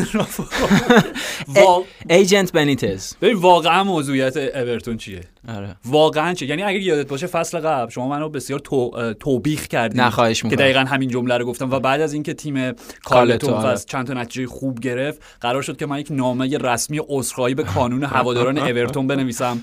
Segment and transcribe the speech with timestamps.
[2.10, 3.14] ایجنت بنیتز.
[3.22, 5.76] ببین واقعا موضوعیت اورتون چیه؟ آره.
[5.84, 9.14] واقعا چیه؟ یعنی اگه یادت باشه فصل قبل شما منو بسیار تو...
[9.20, 11.70] توبیخ کردید نه خواهش که دقیقا همین جمله رو گفتم.
[11.70, 13.76] و بعد از اینکه تیم کارلتو، کارلتون آره.
[13.76, 18.04] چند تا نتیجه خوب گرفت قرار شد که من یک نامه رسمی عذرخواهی به کانون
[18.04, 19.60] هواداران اورتون بنویسم.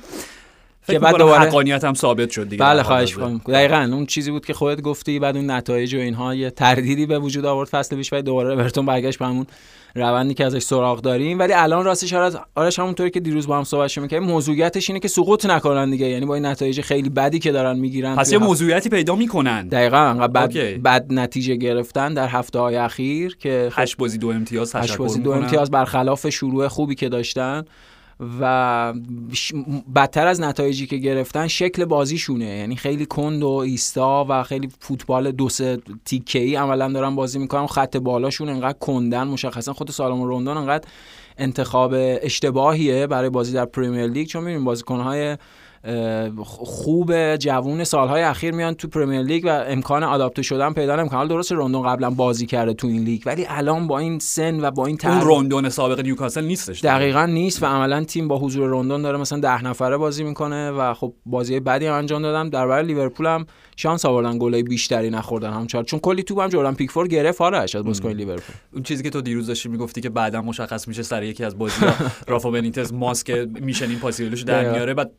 [0.88, 3.42] که بعد دوباره- حقانیتم ثابت شد دیگه بله خواهش می‌کنم.
[3.48, 7.20] دقیقا اون چیزی بود که خودت گفتی بعد اون نتایج و اینها یه تردیدی به
[7.20, 9.46] وجود آورد فصل پیش و دوباره اورتون برگشت به همون
[9.96, 11.40] روندی که ازش سراغ داریم.
[11.40, 15.08] ولی الان راستش آرش آرش همونطوری که دیروز با هم صحبت می‌کردیم موضوعیتش اینه که
[15.08, 16.08] سقوط نکنن دیگه.
[16.08, 19.68] یعنی با این نتایج خیلی بدی که دارن می‌گیرن پس یه موضوعیتی پیدا می‌کنن.
[19.68, 20.73] دقیقا OK.
[20.73, 24.98] بد نتیجه گرفتن در هفته های اخیر که خب هشت بازی دو امتیاز هشت تشکر
[24.98, 25.31] بازی دو.
[25.31, 27.66] امتیاز برخلاف شروع خوبی که داشتن.
[28.39, 28.94] و
[29.95, 32.45] بدتر از نتایجی که گرفتن شکل بازیشونه.
[32.45, 37.40] یعنی خیلی کند و ایستا و خیلی فوتبال دو سه تیکه ای عملا دارن بازی
[37.40, 37.67] می‌کنن.
[37.67, 40.88] خط بالاشون انقدر کندن مشخصا خود سالومون روندون انقدر
[41.38, 44.28] انتخاب اشتباهیه برای بازی در پریمیر لیگ.
[44.28, 45.38] چون می‌بینیم بازیکنهای
[46.44, 51.17] خوب جوون سالهای اخیر میان تو پریمیر لیگ و امکان آداپته شدن پیدا نمی‌کنن.
[51.17, 54.72] حالا درست روندون قبلا بازی کرده تو این لیگ ولی الان با این سن و
[54.72, 56.81] با این اون تر روندون سابق نیوکاسل نیستش.
[56.81, 60.94] دقیقا نیست و عملا تیم با حضور روندون داره مثلا ده نفره بازی می‌کنه و
[60.94, 62.50] خب بازی بدی هم انجام دادن.
[62.50, 65.85] در برای لیورپول هم شانس آوردن گلای بیشتری نخوردن همچنان.
[65.85, 66.73] چون کلی توپ هم جردن.
[66.73, 68.55] پیکفورد گرفت آرش از بازیکن لیورپول.
[68.73, 71.85] اون چیزی که تو دیروز داشتی می‌گفتی که بعدا مشخص میشه سر یکی از بازی
[72.27, 73.30] رافا بنیتز ماسک
[73.62, 74.72] Mission Impossible ش در.
[74.72, 74.94] میاره.
[74.94, 75.11] بعد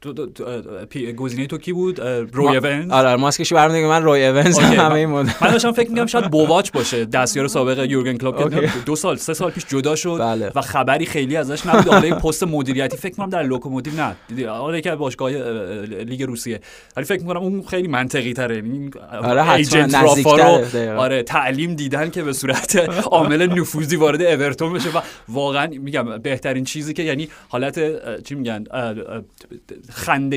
[1.16, 2.00] گزینه تو کی بود؟
[2.32, 5.42] روی ایوانز آره ماسکش برمیاد من روی ایوانز همه این مدت.
[5.42, 8.70] من داشتم فکر می‌کردم شاید بوواچ باشه دستیار سابق یورگن کلوپ که.
[8.86, 10.52] دو سال سه سال پیش جدا شد بله.
[10.54, 11.88] و خبری خیلی ازش نبود.
[11.88, 14.16] حالا پست مدیریتی فکر کنم در لوکوموتیو نه.
[14.28, 15.42] دیدی حالا که باشگاه اه،
[15.84, 16.60] لیگ روسیه.
[16.96, 18.90] ولی فکر می‌کنم اون خیلی منطقی تره یعنی
[19.22, 20.92] آره، ایجنت نزدیک‌تره، رافا رو دقیقا.
[20.92, 26.64] آره تعلیم دیدن که به صورت عامل نفوذی وارد اورتون بشه و واقعا میگم بهترین
[26.64, 27.80] چیزی که یعنی حالت
[28.22, 28.94] چی میگن اه،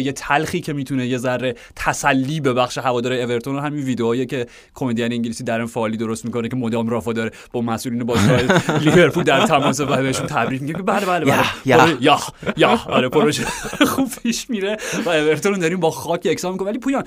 [0.04, 5.44] خنده تلخی که می‌تونه یه ذره تسلی ببخشه هوادار اورتون همین ویدئویی که کمدین انگلیسی
[5.44, 8.42] درن فالی درست می‌کنه که مدام رافا داره با مسئولین باشگاه
[8.86, 11.98] لیورپول در تماس و بهشون تبریک میگه که بله بله بله.
[12.02, 12.20] یا،
[12.58, 13.46] یا آره پروژه
[13.88, 17.04] خوب پیش میره و اورتون داریم با خاک یکسان می‌کنه ولی پویان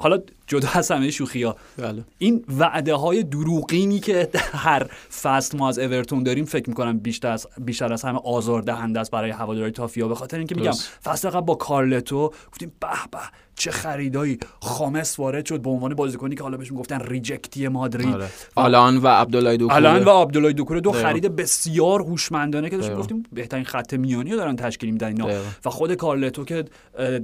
[0.00, 2.04] حالا جدا از همه شوخی ها بله.
[2.18, 4.86] این وعده های دروغینی که در هر
[5.22, 9.30] فصل ما از اورتون داریم فکر می‌کنم بیشتر از بیشتر از همه آزاردهنده است برای
[9.30, 10.08] هواداری تافیا.
[10.08, 10.72] به خاطر اینکه میگم.
[11.04, 13.18] فصل قبل با کارلتو گفتیم به به
[13.54, 18.28] چه خریدایی خامس وارد شد به عنوان بازیکنی که حالا بهش می‌گفتن ریجکتی مادرید آره.
[18.54, 20.92] آلان و عبدالله دوکوره الان و عبدالله دوکوره دو.
[20.92, 22.96] خرید بسیار هوشمندانه که داشتیم.
[22.96, 25.28] گفتیم بهترین خط میانی رو دارن تشکیل میدن اینا.
[25.64, 26.64] و خود کارلتو که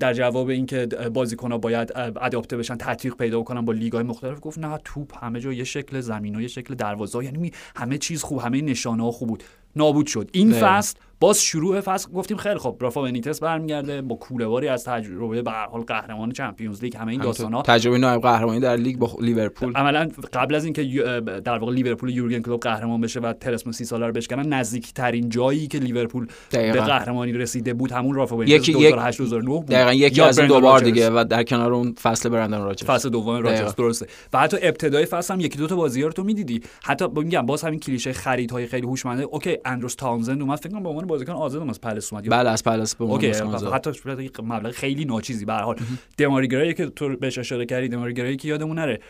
[0.01, 4.59] در جواب اینکه بازیکن‌ها باید اه، اداپته بشن تطبیق پیدا کنن با لیگ‌های مختلف گفت
[4.59, 8.39] نه توپ همه جا یه شکل زمین و یه شکل دروازه یعنی همه چیز خوب
[8.39, 9.45] همه نشانه ها خوب بود
[9.77, 10.31] نابود شد.
[10.33, 10.67] این دقیقا.
[10.67, 15.51] فصل باز شروع فصل گفتیم خیلی خب رافا بنیتس برمیگرده با کوله‌باری از تجربه به
[15.51, 17.63] هر حال قهرمان چمپیونز لیگ همه این داستانا.
[17.63, 19.73] تجربه نایب قهرمانی در لیگ با لیورپول.
[19.77, 20.83] عملا قبل از اینکه
[21.45, 25.29] در واقع لیورپول یورگن کلوپ قهرمان بشه و تلسمو سی ساله رو بشکنن نزدیک ترین
[25.29, 26.73] جایی که لیورپول دقیقاً.
[26.73, 29.67] به قهرمانی رسیده بود همون رافا بنیتز 2008 2009 بود.
[29.67, 30.81] دقیقا یکی از این دو بار.
[30.81, 32.91] دیگه و در کنار اون فصل برندن راجرز.
[32.91, 33.37] فصل دوم.
[33.37, 34.07] راجرز درسته.
[34.33, 36.61] و حتی ابتدای فصل هم یکی دو تا بازی‌ها رو تو می‌دیدی.
[36.83, 39.23] حتی میگم باز همین کلیشه خریدهای خیلی هوشمنده.
[39.23, 42.51] OK اندروس تاونزند اومد فکر کنم به عنوان بازیکن آزاد اومد از پالاس اومد بله
[42.51, 43.73] از پالاس به OK آزاد.
[43.73, 43.91] حتی
[44.43, 45.77] مبلغ خیلی ناچیزی به هر حال.
[46.19, 49.01] دماری گری‌ای که تو بهش اشاره کردی دماری گری‌ای که یادمون نره.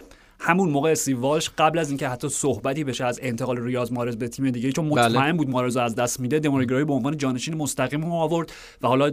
[0.40, 4.28] همون موقع استیو والش قبل از اینکه حتی صحبتی بشه از انتقال ریاض مارز به
[4.28, 5.32] تیم دیگه چون مطمئن بله.
[5.32, 8.52] بود مارز از دست میده دموریگرایی به عنوان جانشین مستقیم رو آورد
[8.82, 9.10] و حالا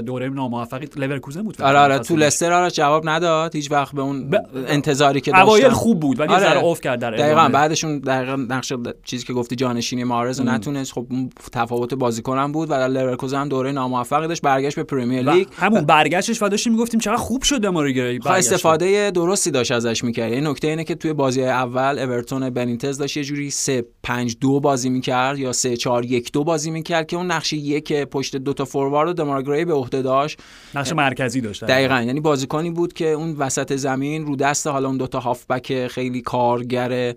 [0.00, 2.16] دوره ناموفقی لورکوزن بود آره آره تو.
[2.16, 6.20] لستر آره جواب نداد هیچ وقت به اون ب- انتظاری که داشتن اوایل خوب بود
[6.20, 6.40] ولی آره.
[6.40, 7.48] ذره اوف کرد در دقیقا ادامه.
[7.48, 8.72] بعدشون دقیقا نقش
[9.04, 11.06] چیزی که گفتی جانشینی مارز نتونست خب
[11.52, 15.84] تفاوت بازیکنم بود و در لورکوزن هم دوره ناموفقی داشت برگشت به پرمیر لیگ همون
[15.84, 20.52] برگشتش و داشتیم می‌گفتیم چقدر خوب شد دموریگرایی خب استفاده درستی داشت ازش می‌کرد یعنی
[20.52, 24.90] نکته اینه که توی بازی اول اورتون بنیتز داشت یه جوری 3 5 2 بازی
[24.90, 28.64] می‌کرد یا 3 4 1 2 بازی می‌کرد که اون نقش یک پشت دو تا
[28.64, 30.38] فوروارد دمارگری به عهده داشت.
[30.74, 31.64] نقش مرکزی داشت.
[31.64, 32.00] دقیقا.
[32.00, 36.20] یعنی بازیکنی بود که اون وسط زمین رو دست حالا اون دو تا هافبک خیلی
[36.20, 37.14] کارگر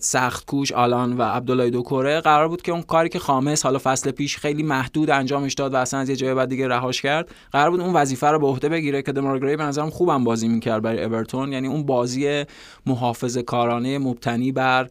[0.00, 4.10] سخت کوش آلان و عبدالله دوکوره قرار بود که اون کاری که خامس حالا فصل
[4.10, 7.70] پیش خیلی محدود انجامش داد و اصلا از یه جای بعد دیگه رهاش کرد قرار
[7.70, 11.04] بود اون وظیفه رو به عهده بگیره که دمارگری به نظرم خوبم بازی می‌کرد برای
[11.04, 11.52] اورتون.
[11.52, 12.27] یعنی اون بازی
[12.86, 14.88] محافظه کارانه مبتنی بر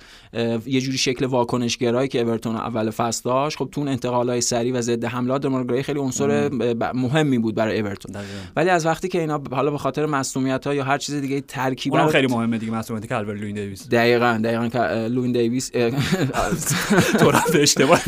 [0.66, 3.58] یه جوری شکل واکنشگرایی که اورتون اول فصل داشت.
[3.58, 6.50] خب تو اون انتقالای سریع و ضد حملات دمارگری خیلی عنصر
[6.94, 8.16] مهمی بود برای اورتون.
[8.56, 11.94] ولی از وقتی که اینا حالا به خاطر مصدومیت ها یا هر چیز دیگه ترکیب
[12.08, 13.90] خیلی مهمه دیگه مصدومیت کالور لوین دیویس.
[13.90, 15.72] دقیقاً دقیقا لوین دیویس
[17.20, 18.02] تو اشتباه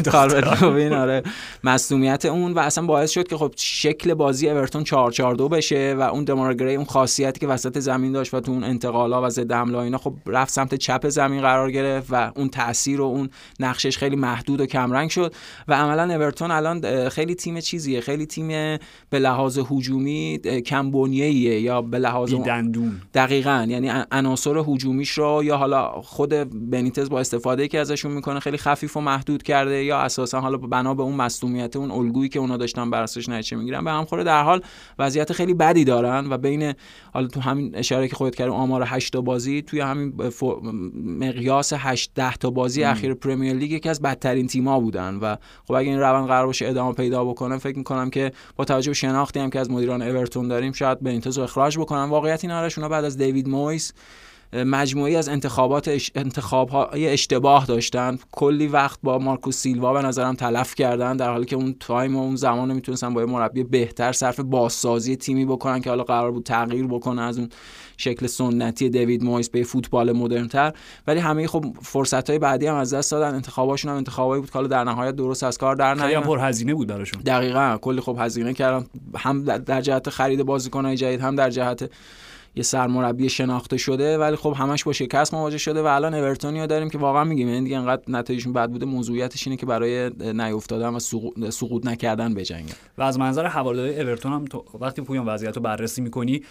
[1.01, 1.23] آره
[1.63, 5.95] مصدومیت اون و اصلا باعث شد که خب شکل بازی اورتون 4 4 2 بشه
[5.97, 8.63] و اون دمارای گری اون خاصیتی که وسط زمین داشت و تو اون
[9.23, 13.03] و ضد حمله اینا خب رفت سمت چپ زمین قرار گرفت و اون تاثیر و
[13.03, 13.29] اون
[13.59, 15.33] نقشش خیلی محدود و کمرنگ شد
[15.67, 18.47] و عملا اورتون الان خیلی تیم چیزیه خیلی تیم
[19.09, 23.01] به لحاظ هجومی کم بنیه‌ایه یا به لحاظ دندون.
[23.13, 26.29] دقیقاً یعنی عناصر هجومیش رو یا حالا خود
[26.69, 30.93] بنیتز با استفاده که ازشون می‌کنه خیلی خفیف و محدود کرده یا اساسا حالا بنا
[30.93, 33.83] به اون مصونیت اون الگویی که اونا داشتن بر اساسش نتیجه می‌گیرن.
[33.83, 34.61] به هم خوره در حال
[34.99, 36.73] وضعیت خیلی بدی دارن و بین
[37.13, 40.13] حالا تو همین اشاره که خودت کردی آمار 8 تا بازی توی همین
[41.19, 42.91] مقیاس 8 10 تا بازی ام.
[42.91, 45.35] اخیر Premier League یکی از بدترین تیم‌ها بودن و
[45.67, 48.95] خب اگه این روند قرار باشه ادامه پیدا بکنه فکر می‌کنم که با توجه به
[48.95, 52.87] شناختی هم که از مدیران اورتون داریم شاید بنیتز رو اخراج بکنن واقعیت این آره
[52.87, 53.93] بعد از دیوید مویس
[54.53, 58.17] مجموعی از انتخابات انتخاب های اشتباه داشتن.
[58.31, 62.19] کلی وقت با مارکوس سیلوا به نظرم تلف کردن در حالی که اون تایم و
[62.19, 66.87] اون زمان می‌تونستن با مربی بهتر صرف بازسازی تیمی بکنن که حالا قرار بود تغییر
[66.87, 67.49] بکنه از اون
[67.97, 70.73] شکل سنتی دیوید مویس به فوتبال مدرنتر.
[71.07, 73.35] ولی همه خب فرصت های بعدی هم از دست دادن.
[73.35, 76.73] انتخاباشون هم انتخابایی بود که حالا در نهایت درست از کار در نیامد پر هزینه
[76.73, 77.21] بود براشون.
[77.21, 77.77] دقیقاً.
[77.81, 78.85] کلی خب هزینه کردن.
[79.17, 81.89] هم در جهت خرید بازیکن‌های جدید هم در جهت
[82.55, 86.89] یه سرمربی شناخته شده ولی خب همش با شکست مواجه شده و الان اورتونیو داریم
[86.89, 90.89] که واقعا میگیم این یعنی دیگه انقدر نتایجشون بد بوده موضوعیتش اینه که برای نیافتادن
[90.89, 90.99] و
[91.49, 94.45] سقوط نکردن بجنگن و از منظر هواداری اورتون هم
[94.79, 96.41] وقتی پویان وضعیت رو بررسی می‌کنی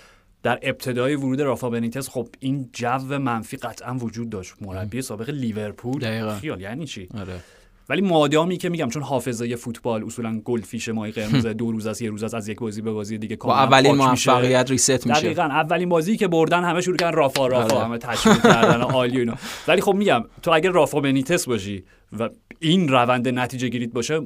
[0.43, 4.55] در ابتدای ورود رافا بنیتس خب این جو منفی قطعا وجود داشت.
[4.61, 6.35] مربی سابق لیورپول.
[6.35, 7.41] خیال یعنی چی؟ آره.
[7.89, 12.11] ولی مادامی که میگم چون حافظه فوتبال اصولا فیش مای قرمز دو روز از یه
[12.11, 15.21] روز از یک بازی به بازی دیگه با اولین موفقیت ریست میشه.
[15.21, 15.43] دقیقاً.
[15.43, 17.85] اولین بازی که بردن همه شروع کردن رافا رافا آره.
[17.85, 19.35] همه تشویق کردن عالی اینا.
[19.69, 21.85] ولی خب میگم تو اگر رافا بنیتس باشی
[22.19, 22.29] و
[22.61, 24.21] این روند نتیجه گیرید باشه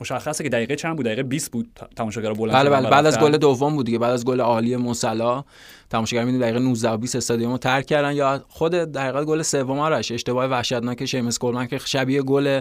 [0.00, 2.90] مشخصه که دقیقه چند بود؟ دقیقه 20 بود تماشاگر بلند بله بله.
[2.90, 3.98] بعد از گل دوم بود دیگه.
[3.98, 5.44] بعد از گل عالی موسلا.
[5.90, 8.12] تماشاگر می‌دونی دقیقه 19 و 20 استادیومو ترک کردن.
[8.12, 10.12] یا خود دقیقه گل سوم آرش.
[10.12, 12.60] اشتباه وحشتناک شیمس کولمن که شبیه گل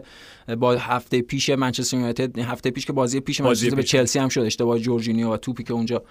[0.58, 4.42] با هفته پیش منچستر یونایتد هفته پیش که بازی پیش منچستر به چلسی هم شد.
[4.42, 6.04] اشتباه جورجینیو و توپی که اونجا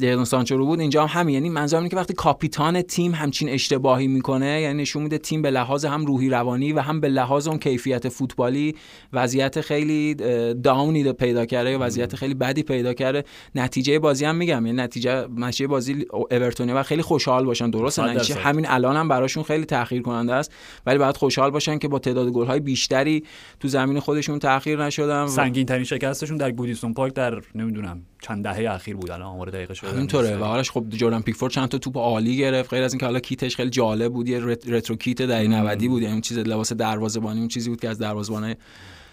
[0.00, 0.80] جیدون سانچو رو بود.
[0.80, 1.34] اینجا هم همین.
[1.34, 5.50] یعنی منظورم اینه که وقتی کاپیتان تیم همچین اشتباهی می‌کنه یعنی نشون میده تیم به
[5.50, 8.74] لحاظ هم روحی روانی و هم به لحاظ اون کیفیت فوتبالی
[9.12, 10.14] وضعیت خیلی
[10.54, 13.24] داونی پیدا کرده یا وضعیت خیلی بدی پیدا کرده.
[13.54, 14.66] نتیجه بازی هم میگم.
[14.66, 17.70] یعنی نتیجه نتیجه بازی اورتونی و خیلی خوشحال باشن.
[17.70, 20.52] درسته نتیجه همین الان هم براشون خیلی تاخیر کننده است.
[20.86, 23.24] ولی باید خوشحال باشن که با تعداد گل های بیشتری
[23.60, 28.74] تو زمین خودشون تاخیر نشدن سنگین ترین شکستشون در گودیسون پارک در نمی‌دونم چند دهه
[28.74, 29.10] اخیر بود.
[29.10, 32.70] الان آمار دقیقه شده اینطوره و حالش خب جردن پیکفورد چند تا توپ عالی گرفت.
[32.70, 36.02] غیر از اینکه حالا کیتش خیلی جالب بود یه retro kit دهه 90 بود.
[36.02, 38.54] یعنی چیز لباس دروازه‌بانی اون چیزی بود که از دروازه‌بان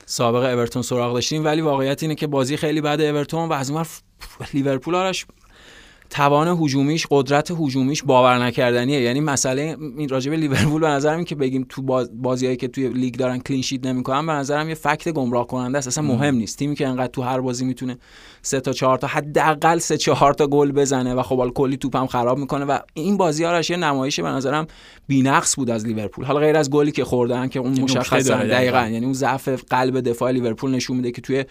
[0.05, 1.45] سابق اورتون سراغ داشتیم.
[1.45, 3.85] ولی واقعیت اینه که بازی خیلی بد اورتون و از اون
[4.53, 5.25] لیورپول آرش
[6.09, 9.01] توان هجومیش قدرت هجومیش باور نکردنیه.
[9.01, 11.81] یعنی مسئله این راجب لیورپول به نظرم این که بگیم تو
[12.13, 15.87] بازیایی که توی لیگ دارن clean sheet نمی‌کنن به نظرم یه fact گمراه کننده است.
[15.87, 16.57] اصلا مهم نیست.
[16.57, 17.97] تیمی که انقدر تو هر بازی می‌تونه
[18.45, 22.37] سه تا چهار تا حداقل سه چهار تا گل بزنه و خب کلی توپم خراب
[22.37, 24.67] می‌کنه و این بازی ها یه نمایش به نظرم
[25.07, 26.25] بی‌نقص بود از لیورپول.
[26.25, 30.31] حالا غیر از گلی که خوردن که اون مشخصا دقیقاً یعنی اون ضعف قلب دفاع
[30.31, 31.45] لیورپول نشون میده که توی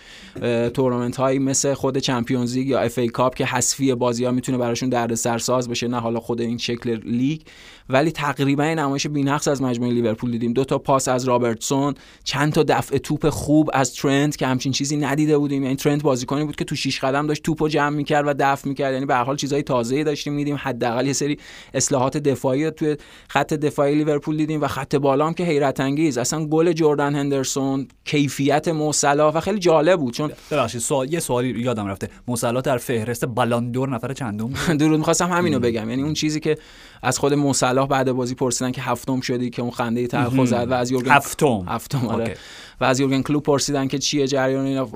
[0.71, 4.89] تورنمنت هایی مثل خود Champions League یا FA Cup که حذفی بازی ها می‌تونه براشون
[4.89, 7.41] درد سرساز بشه نه حالا خود این شکل لیگ.
[7.89, 10.53] ولی تقریبا نمایش بی‌نقص از مجموعه لیورپول دیدیم.
[10.53, 14.97] دو تا پاس از رابرتسون چند تا دفع توپ خوب از ترنت که همچین چیزی
[14.97, 15.63] ندیده بودیم.
[15.63, 18.93] یعنی ترنت بازیکنی بود که تو شیش قدم داشت توپو جمع می‌کرد و دفع می‌کرد.
[18.93, 20.57] یعنی به هر حال چیزای تازه‌ای داشتیم میدیدیم.
[20.61, 21.39] حداقل یه سری
[21.75, 22.97] اصلاحات دفاعی توی
[23.29, 26.19] خط دفاعی لیورپول دیدیم و خط بالا هم که حیرت انگیز.
[26.19, 31.61] اصلا گل جردن هندرسون کیفیت موسلا و خیلی جالب بود چون ببخشید سوال یه سوالی
[31.61, 32.09] یادم رفته.
[32.29, 35.91] موسلا در فهرست بالاندور نفر چند چندم درود می‌خواستم همینو بگم.
[35.91, 36.59] یعنی اون چیزی که
[37.05, 40.75] از خود مصلاح بعد بازی پرسیدن که هفتم شدی که اون خنده تلخ زد و
[40.75, 41.65] از یورگن هفتم.
[41.69, 42.37] هفتم آره.
[42.81, 44.89] و از یورگن کلوب پرسیدن که چیه جریان اینا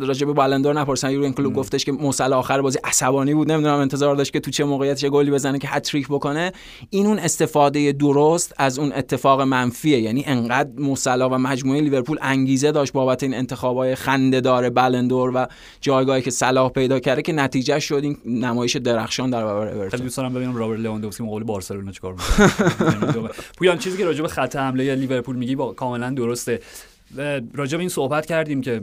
[0.00, 3.52] راجع به بالندور نپرسیدن یورگن کلوب گفتش که مصلا آخر بازی عصبانی بود.
[3.52, 6.52] نمی‌دونم انتظار داشت که تو چه موقعیت چه گلی بزنه که هتریک بکنه.
[6.90, 10.00] این اون استفاده درست از اون اتفاق منفیه.
[10.00, 15.46] یعنی انقدر مصلا و مجموعه لیورپول انگیزه داشت بابت این انتخابای خنده‌دار بلندور و
[15.80, 18.00] جایگاهی که صلاح پیدا کرده که نتیجه شد.
[18.02, 22.12] این نمایش درخشان در برابر اورتون خیلی دوست دارم ببینم رابرت لواندوفسکی مقابل بارسلونا چیکار
[22.12, 26.60] می‌کنه؟ پویان چیزی که راجع به خط حمله لیورپول میگی با کاملا درسته.
[27.54, 28.82] راجع به این صحبت کردیم که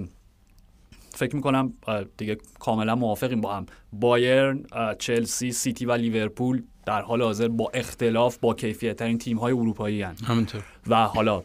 [1.14, 1.74] فکر می‌کنم
[2.18, 3.66] دیگه کاملا موافقیم با هم.
[3.94, 4.64] بایرن
[5.00, 10.02] چلسی سیتی و لیورپول در حال حاضر با اختلاف با کیفیت ترین تیم های اروپایی
[10.02, 10.16] هن.
[10.28, 10.64] همینطور.
[10.88, 11.44] و حالا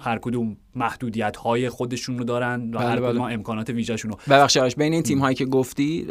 [0.00, 3.10] هر کدوم محدودیت های خودشون رو دارن و بله هر بله.
[3.10, 4.18] کدوم امکانات ویژه‌شون رو.
[4.30, 6.06] ببخشید بین این تیم هایی که گفتی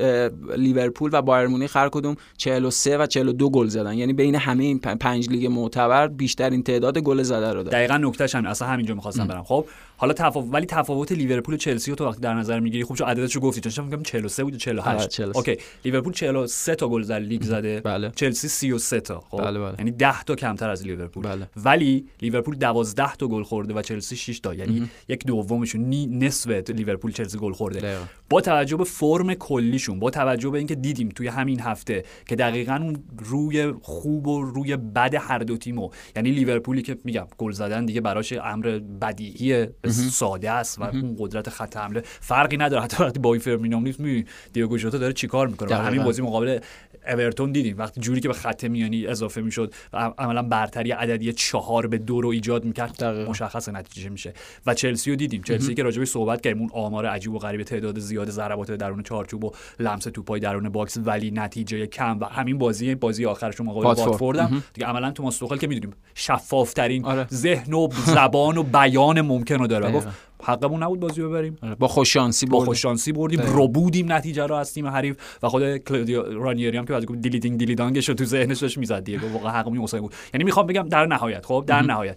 [0.58, 3.94] لیورپول و بایرن مونیخ هر کدوم 43 و 42 گل زدن.
[3.94, 7.78] یعنی بین همه این پنج لیگ معتبر بیشترین تعداد گل زده رو دارن.
[7.78, 9.44] دقیقاً نکتهش همین اصلا همینجا می‌خواستم برم.
[9.44, 9.66] خب
[10.00, 13.08] حالا تفاوت ولی تفاوت لیورپول و چلسی رو تو وقتی در نظر می‌گیری خوب چون
[13.08, 17.20] عددش رو گفتی چون میگم 43 بود و 48 okay لیورپول 43 تا گل در
[17.20, 17.82] لیگ زده.
[17.82, 18.12] بله.
[18.16, 19.76] چلسی 33 تا خب؟ بله بله.
[19.80, 21.24] یعنی 10 تا کمتر از لیورپول.
[21.24, 21.48] بله.
[21.56, 24.54] ولی لیورپول 12 تا گل خورده و چلسی 6 تا.
[24.54, 27.80] یعنی یک دومشون نی نصف لیورپول چلسی گل خورده.
[27.80, 28.04] دقیقا.
[28.30, 32.76] با توجه به فرم کلیشون با توجه به اینکه دیدیم توی همین هفته که دقیقا
[32.76, 37.86] اون روی خوب و روی بد هر دو تیمو یعنی لیورپولی که میگم گل زدن
[37.86, 42.02] دیگه براش امر بدیهی ساده است و اون قدرت خط حمله.
[42.06, 42.84] فرقی نداره.
[42.84, 46.60] حتی وقتی با فرمینو نیست می دیگو ژوتا داره چیکار می‌کنه؟ همین بازی مقابل
[47.08, 47.78] اورتون دیدیم.
[47.78, 52.22] وقتی جوری که به خط میانی اضافه می‌شد و عملا برتری عددی چهار به دو
[52.22, 54.34] رو ایجاد می‌کرد مشخص نتیجه میشه.
[54.66, 55.42] و چلسی رو دیدیم.
[55.42, 59.44] چلسی که راجبش صحبت کردیم اون آمار عجیب و غریب تعداد زیاد ضربات درون چارچوب
[59.44, 64.40] و لمس توپای درون box ولی نتیجه کم و همین بازی بازی آخرشون مقابل واتفورد.
[64.40, 67.28] هم دیگه عملا تو توخل که می‌دونیم شفاف ترین آره.
[67.34, 69.94] ذهن و زبان و بیان ممکن رو داره.
[69.94, 70.08] گفت
[70.44, 73.42] حقمون نبود بازی ببریم با خوششانسی با خوششانسی بردیم.
[73.42, 75.18] ربودیم نتیجه رو از تیم حریف.
[75.44, 78.26] و خود کلودیو رانیری هم که بعد گفت dilly ding dilly dong ش رو تو
[78.26, 79.20] ذهنش داشت می‌زد دیگه.
[79.34, 80.14] واقعا حقمون مساوی بود.
[80.34, 82.16] یعنی می‌خوام بگم در نهایت خب؟ در نهایت.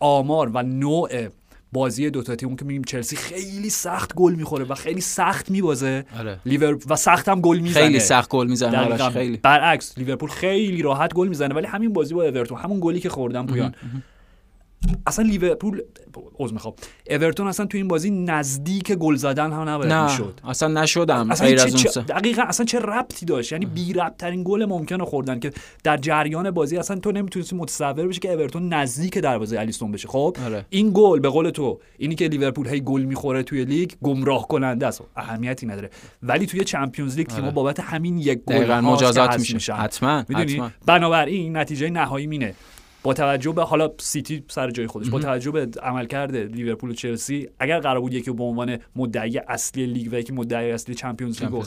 [0.00, 1.28] آمار و نوع
[1.72, 6.04] بازی دو تا تیم که میگیم چلسی خیلی سخت گل می‌خوره و خیلی سخت میبازه.
[6.18, 6.38] آره.
[6.46, 7.82] لیور و سخت هم گل می‌زنه.
[7.82, 9.10] خیلی سخت گل می‌زنه.
[9.10, 9.36] خیلی.
[9.36, 13.46] برعکس لیورپول خیلی راحت گل می‌زنه ولی همین بازی با اورتون همون گلی که خوردن
[13.46, 13.74] پویان.
[15.06, 15.82] اصلا لیورپول
[16.38, 16.74] عذر می‌خوام
[17.10, 20.04] اورتون اصلا تو این بازی نزدیک گل زدن هم نباید نه.
[20.04, 20.40] می‌شد.
[20.44, 24.42] اصلا نشدم اصلا غیر از اون دقیقا اصلا چه ربطی داشت؟ یعنی بی ربط ترین
[24.44, 25.52] گل ممکنه خوردن که
[25.84, 30.08] در جریان بازی اصلا تو نمی‌تونستی متصور بشی که اورتون نزدیک دروازه الیسون بشه.
[30.08, 30.64] خب؟ آره.
[30.70, 34.86] این گل به قول تو اینی که لیورپول هی گل می‌خوره توی لیگ گمراه کننده
[34.86, 35.02] است.
[35.16, 35.90] اهمیتی نداره.
[36.22, 37.54] ولی توی Champions League تیم‌ها آره.
[37.54, 39.74] بابت همین یک گل مجازات میشه.
[39.74, 42.54] حتما می‌دونی؟ بنابراین نتیجه نهایی همینه.
[43.04, 47.48] با توجه به حالا سیتی سر جای خودش با توجه به عملکرد لیورپول و چلسی
[47.58, 51.64] اگر قرار بود یکی به عنوان مدعی اصلی لیگ و یکی مدعی اصلی Champions League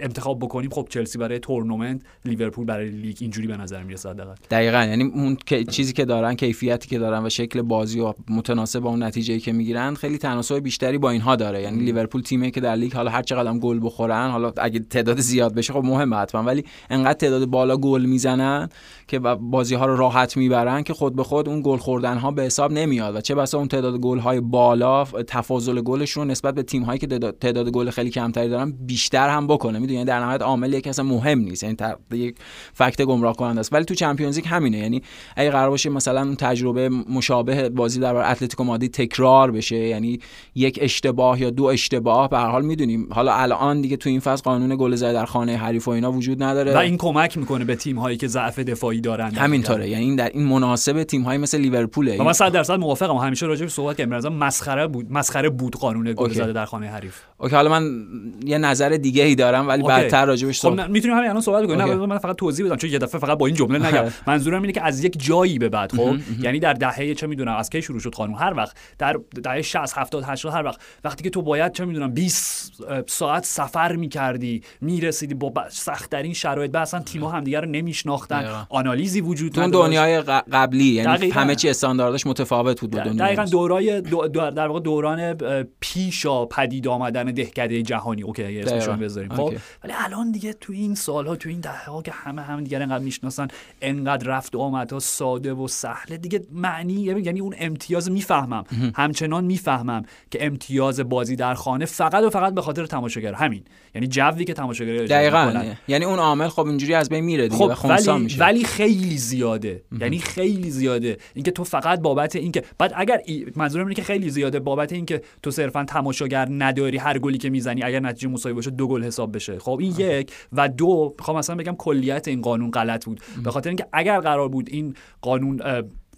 [0.00, 4.34] انتخاب بکنیم خب چلسی برای تورنمنت لیورپول برای لیگ اینجوری به نظر می‌رسه حداقل.
[4.50, 5.36] دقیقا یعنی اون
[5.70, 9.52] چیزی که دارن کیفیتی که دارن و شکل بازی و متناسب با اون نتیجه‌ای که
[9.52, 11.62] می‌گیرن خیلی تناسب بیشتری با اینها داره.
[11.62, 15.54] یعنی لیورپول تیمی که در لیگ حالا هر چقدر گل بخورن حالا اگه تعداد زیاد
[15.54, 16.42] بشه خب مهمه حتما.
[16.42, 18.68] ولی انقدر تعداد بالا گل می‌زنن
[19.08, 22.42] که بازی ها رو راحت می‌برن که خود به خود اون گل خوردن ها به
[22.42, 23.16] حساب نمیاد.
[23.16, 27.06] و چه بسا اون تعداد گل های بالا تفاضل گلشون نسبت به تیم هایی که
[27.40, 29.78] تعداد گل خیلی کمتری دارن بیشتر هم بکنه.
[29.78, 31.62] می‌دونی؟ یعنی در نهایت عاملی که اصلا مهم نیست.
[31.62, 31.76] یعنی
[32.10, 32.36] یک
[32.74, 33.72] فکت گمراه کننده است.
[33.72, 34.78] ولی تو چمپیونز لیگ همینه.
[34.78, 35.02] یعنی
[35.36, 40.18] اگه قرار باشه مثلا اون تجربه مشابه بازی در اتلتیکو مادرید تکرار بشه یعنی
[40.54, 43.08] یک اشتباه یا دو اشتباه به هر حال می‌دونیم.
[43.10, 46.42] حالا الان دیگه تو این فصل قانون گل زدن در خانه حریف و اینا وجود
[46.42, 46.74] نداره.
[46.74, 49.30] و این کمک می‌کنه به تیم هایی که ضعف دفاعی دارن.
[49.34, 49.88] همینطوره.
[49.88, 53.16] یعنی این در این مناسب تیم های مثل لیورپول من 100 درصد موافقم.
[53.16, 57.20] همیشه راجع به صحبت کردم مسخره بود مسخره بود قانون گل زدن در خانه حریف.
[57.38, 58.04] اوکی حالا من
[58.44, 61.82] یه نظر دیگه ای دارم ولی بعدتر راجبش خب می‌تونیم همین الان صحبت کنیم.
[61.82, 64.04] نه من فقط توضیح بدم چون یه دفعه فقط با این جمله نگم.
[64.26, 67.70] منظورم اینه که از یک جایی به بعد خب؟ یعنی در دهه چه می‌دونم از
[67.70, 70.80] کی شروع شد قانون هر وقت در دهه 60 70 80 هر وقت.
[71.04, 72.72] وقتی که تو باید چه می‌دونم 20
[73.06, 78.66] ساعت سفر می‌کردی می‌رسیدی با سخت ترین شرایط اصلا تیم‌ها همدیگه رو نمیشناختن.
[78.68, 79.86] آنالیزی وجود نداشت.
[79.86, 80.20] دنیای
[80.52, 85.34] قبلی یعنی همه چی استانداردش متفاوت بود دنیا دقیقاً دورای دو در واقع دوران
[85.80, 88.22] پیشا پدید آمدن دهکده جهانی.
[88.22, 89.02] اوکی اسمشون.
[89.12, 89.34] بذاریم.
[89.34, 89.54] خب.
[89.84, 93.48] ولی الان دیگه تو این سالها تو این دهها که همه هم دیگه انقدر می‌شناسن
[93.82, 98.64] انقدر رفت و آمدها ساده و سهله دیگه معنی یعنی اون امتیاز می‌فهمم.
[98.94, 103.32] همچنان می‌فهمم که امتیاز بازی در خانه فقط و فقط به خاطر تماشاگر.
[103.32, 103.64] همین.
[103.94, 105.62] یعنی جوی که تماشاگر دقیقاً.
[105.88, 108.40] یعنی اون عامل خب اینجوری از بین میره دیگه خب ولی, میشه.
[108.40, 109.82] ولی خیلی زیاده.
[110.00, 111.18] یعنی خیلی زیاده.
[111.34, 115.22] اینکه تو فقط بابت اینکه بعد اگر ای- منظورم اینه که خیلی زیاده بابت اینکه
[115.42, 119.34] تو صرفا تماشاگر نداری هر گلی که می‌زنی اگر نتیجه مساوی باشه دو گل حساب
[119.36, 119.58] بشه.
[119.58, 123.20] خب این یک و دو می‌خوام مثلا بگم کلیت این قانون غلط بود.
[123.44, 125.60] به خاطر اینکه اگر قرار بود این قانون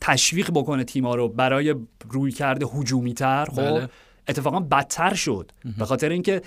[0.00, 1.74] تشویق بکنه تیما رو برای
[2.10, 3.88] رویکرد هجومی تر خب بله.
[4.28, 5.52] اتفاقا بدتر شد.
[5.78, 6.42] به خاطر اینکه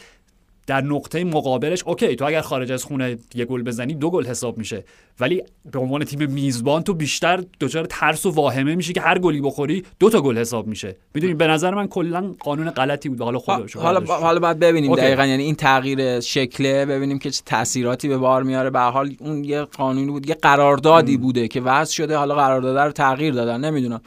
[0.67, 4.57] در نقطه مقابلش okay تو اگر خارج از خونه یه گل بزنی دو گل حساب
[4.57, 4.83] میشه.
[5.19, 9.41] ولی به عنوان تیم میزبان تو بیشتر دچار ترس و واهمه میشی که هر گلی
[9.41, 10.95] بخوری دو تا گل حساب میشه.
[11.13, 13.21] می‌دونی به نظر من کلا قانون غلطی بود.
[13.21, 15.01] حالا خودش حالا حالا باید ببینیم okay.
[15.01, 18.69] دقیقا یعنی این تغییر شکله ببینیم که چه تاثیراتی به بار میاره.
[18.69, 22.91] به حال اون یه قانونی بود یه قراردادی بوده که وضع شده حالا قرارداد رو
[22.91, 24.01] تغییر دادن نمی‌دونم.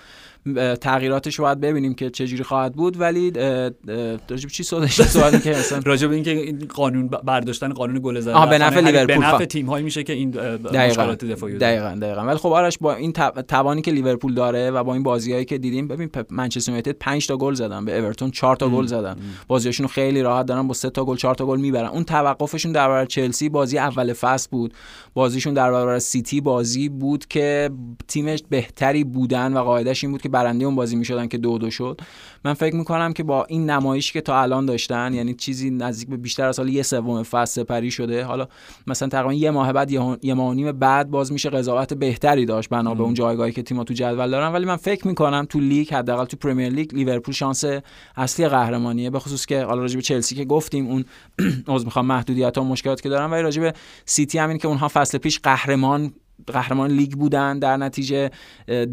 [0.81, 3.73] تغییراتش رو باید ببینیم که چجوری خواهد بود ولی به
[4.53, 8.59] چی صحبت سوالی که اصلا راجع به اینکه این قانون برداشتن قانون گل زدن به
[8.59, 9.07] نفع لیورپول.
[9.07, 9.45] به نفع.
[9.45, 10.29] تیم هایی میشه که این
[10.73, 11.59] مشکلات دفاعی.
[11.59, 13.13] دقیقاً دقیقاً ولی خب آرش با این
[13.49, 17.37] توانی که لیورپول داره و با این بازیایی که دیدیم ببین منچستر یونایتد 5 تا
[17.37, 19.17] گل زدن به اورتون 4 تا گل زدن
[19.49, 22.89] بازیاشون خیلی راحت دارن با 3 تا گل 4 تا گل می‌برن اون توقفشون در
[22.89, 24.75] برابر چلسی بازی اول فصل بود
[25.15, 27.71] بازیشون در برابر سیتی بازی بود که
[28.09, 31.71] تیمش بهتری بودن و قاعدش این بود که برنده اون بازی می‌شدن که دو دو
[31.71, 32.01] شد.
[32.45, 36.17] من فکر می‌کنم که با این نمایشی که تا الان داشتن یعنی چیزی نزدیک به
[36.17, 38.25] بیشتر از حال یه سوم فصل سپری شده.
[38.25, 38.49] حالا
[38.87, 42.95] مثلا تقریبا یه ماه بعد یه ماه نیم بعد باز میشه قضاوت بهتری داشت بنا
[42.95, 44.53] به اون جایگاهی که تیم‌ها تو جدول دارن.
[44.53, 47.65] ولی من فکر می‌کنم تو لیگ حداقل تو پرمیر لیگ لیورپول شانس
[48.17, 49.11] اصلی قهرمانیه.
[49.11, 51.05] به خصوص که حالا راجع به چلسی که گفتیم اون
[51.69, 53.31] عذر می‌خوام محدودیت ها و مشکلاتی که دارن.
[53.31, 53.73] ولی راجع به
[54.05, 56.13] سیتی همین که اونها فصل پیش قهرمان
[56.51, 58.31] قهرمان لیگ بودن در نتیجه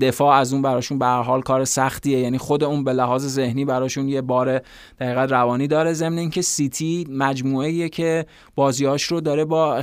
[0.01, 2.19] دفاع از اون براشون به هر حال کار سختیه.
[2.19, 4.61] یعنی خود اون به لحاظ ذهنی براشون یه بار
[4.99, 5.93] دقیقا روانی داره.
[5.93, 9.81] ضمن اینکه سیتی مجموعه که بازیاش رو داره با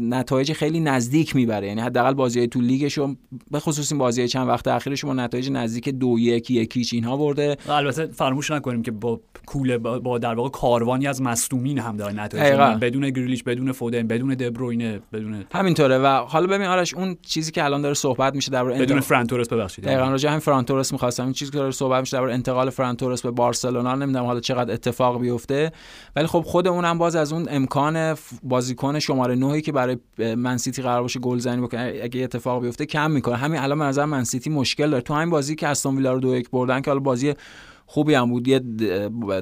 [0.00, 1.66] نتایج خیلی نزدیک می‌بره.
[1.66, 3.16] یعنی حداقل بازی تو لیگشون
[3.50, 7.16] به خصوص این بازی چند وقت اخیرش با نتایج نزدیک دو یک یک هیچ اینها
[7.16, 7.56] برده.
[7.68, 12.78] البته فراموش نکنیم که با کوله با در واقع کاروانی از مصدومین هم داره نتایج.
[12.80, 15.98] بدون گریلیش بدون فودن بدون دبروینه بدون همینطوره.
[15.98, 19.25] و حالا ببین آرش اون چیزی که الان داره صحبت میشه درباره بدون انتقال- فران
[19.25, 19.84] تورس ببخشید.
[19.84, 21.24] دقیقا راجع همین فران تورس می‌خواستم.
[21.24, 24.74] این چیزی که داره صحبت میشه درباره انتقال فران تورس به بارسلونا نمی‌دونم حالا چقدر
[24.74, 25.72] اتفاق بیفته.
[26.16, 29.96] ولی خب خود اونم باز از اون امکان بازیکن شماره 9 که برای
[30.36, 33.36] من سیتی قرار باشه گلزنی بکنه اگه اتفاق بیفته کم می‌کنه.
[33.36, 35.02] همین الان به نظر من سیتی مشکل داره.
[35.02, 37.34] تو همین بازی که استون ویلا رو دو یک بردن که حالا بازی
[37.90, 38.42] خوبی هم بود.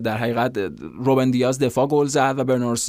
[0.03, 0.59] در حقیقت
[0.99, 2.45] روبن دیاز دفاع گل زد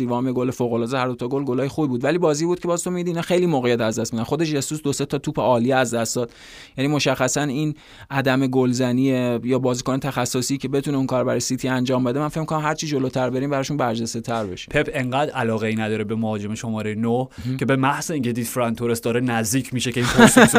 [0.10, 2.04] و هم یه گل فوق العاده هر دو تا گل گلای خوبی بود.
[2.04, 4.24] ولی بازی بود که باز تو اینا خیلی موقعیت از دست میدن.
[4.24, 6.32] خود جسوس دو سه تا توپ عالی از دست داد.
[6.78, 7.76] یعنی مشخصا این
[8.10, 12.46] عدم گلزنی یا بازیکن تخصصی که بتونه اون کار برای سیتی انجام بده من فکر
[12.46, 14.67] کنم هر چی جلوتر بریم براشون برجسته تر بشه.
[14.72, 17.28] پپ انقدر علاقه ای نداره به مهاجم شماره 9
[17.60, 20.10] که به محض اینکه دید فران تورس داره نزدیک میشه که این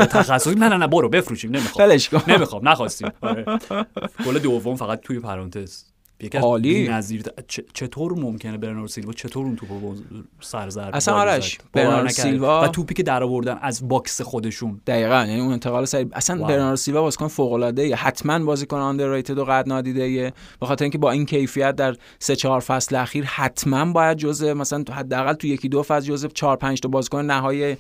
[0.07, 1.51] تخصصی نه نه نه برو بفروشیم.
[1.51, 1.91] نمی‌خوام.
[2.29, 2.69] نمی‌خوام.
[2.69, 3.09] نخواستیم.
[3.21, 3.45] آره.
[4.27, 5.85] گل دوم فقط توی پرانتز
[6.43, 6.75] عالی.
[6.83, 9.95] بی‌نظیر چ- چطور ممکنه برناردو سیلوا چطور اون توپو با
[10.41, 12.09] سر ضرب اصلا آرش، زد؟ نکردم.
[12.09, 16.39] سیلوا- و توپی که در آوردن از box خودشون دقیقا یعنی اون انتقال سریع اصلا
[16.39, 16.49] wow.
[16.49, 20.99] برناردو سیلوا بازیکن فوق العاده ای حتما بازیکن underrated و قد نادیده به خاطر اینکه
[20.99, 25.47] با این کیفیت در سه چهار فصل اخیر حتما باید جزء مثلا تو حداقل تو
[25.47, 27.77] یکی دو فصل جزء چهار پنج تا بازیکن نهایی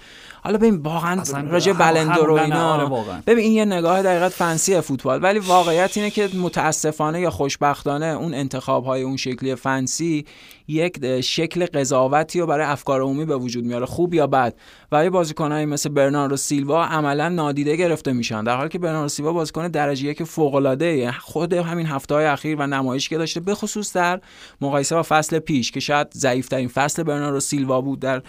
[0.48, 3.22] حالا ببین واقعا راجع بلندور و آره، اینا واقعا.
[3.26, 8.34] ببین این یه نگاه دقیقت فنسی فوتبال ولی واقعیت اینه که متاسفانه یا خوشبختانه اون
[8.34, 10.24] انتخاب های اون شکلی فنسی
[10.68, 14.54] یک شکل قضاوتی رو برای افکار عمومی به وجود میاره خوب یا بد.
[14.92, 19.33] و یه بازیکنایی مثل برناردو سیلوا عملا نادیده گرفته میشن در حالی که برناردو سیلوا
[19.33, 23.54] بازیکن درجه یک فوق العاده خود همین هفته های اخیر و نمایشی که داشته به
[23.54, 24.20] خصوص در
[24.61, 28.22] مقایسه با فصل پیش که شاید ضعیفترین فصل برناردو سیلوا بود در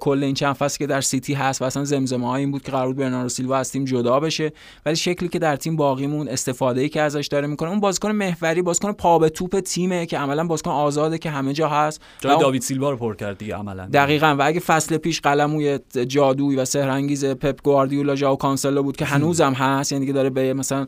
[0.00, 2.86] کل این چند فصل که در سیتی هست و اصلا زمزمه این بود که قرار
[2.86, 4.52] بود برناردو سیلوا از تیم جدا بشه.
[4.86, 8.12] ولی شکلی که در تیم باقی موند استفاده ای که ازش داره می‌کنه اون بازیکن
[8.12, 12.00] محوری بازیکن پا به توپ تیمه که عملا بازیکن آزاده که همه جا هست.
[12.20, 13.86] جای اون- داوید سیلوا رو پر کرد دیگه عملا.
[13.92, 14.36] دقیقا.
[14.38, 19.52] و اگه فصل پیش قلموی جادویی و سحرانگیز پپ گواردیولا ژائو کانسلو بود که هنوزم
[19.52, 20.86] هست یعنی که داره به مثلا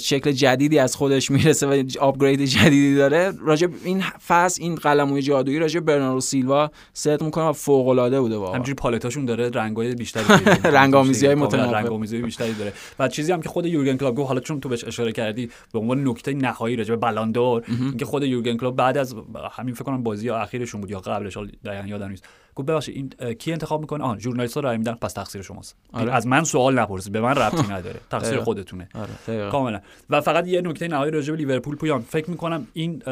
[0.00, 5.58] شکل جدیدی از خودش می‌رسه و upgrade جدیدی داره راجع این فصل این قلموی جادویی
[5.58, 8.54] راجع به برناردو سیلوا صدق می‌کنه و فوق العاده بود بوده واقعا.
[8.54, 10.24] همینجوری پالتشون داره رنگای بیشتری
[10.78, 11.72] رنگامیزی‌های متنوع.
[11.72, 12.72] رنگامیزی بیشتری داره.
[12.98, 15.78] و چیزی هم که خود یورگن کلوپ گفت حالا چون تو بهش اشاره کردی به
[15.78, 19.14] عنوان نکته نهایی راجع به بلاندور اینکه خود یورگن کلوپ بعد از
[19.52, 22.24] همین فکر کنم بازی اخیرشون بود یا قبلش دقیقاً یادم نیست.
[22.54, 25.76] گفت ببخشید این کی انتخاب می‌کنه؟ آن ژورنالیست‌ها رای میدن پس تقصیر شماست.
[25.92, 26.12] آره.
[26.12, 28.00] از من سوال نپرسید به من ربطی نداره.
[28.10, 28.40] تقصیر.
[28.40, 28.88] خودتونه.
[28.94, 29.50] آره.
[29.50, 29.80] کاملا.
[30.10, 32.00] و فقط یه نکته نهایی راجع به لیورپول پویان.
[32.00, 33.02] فکر می‌کنم این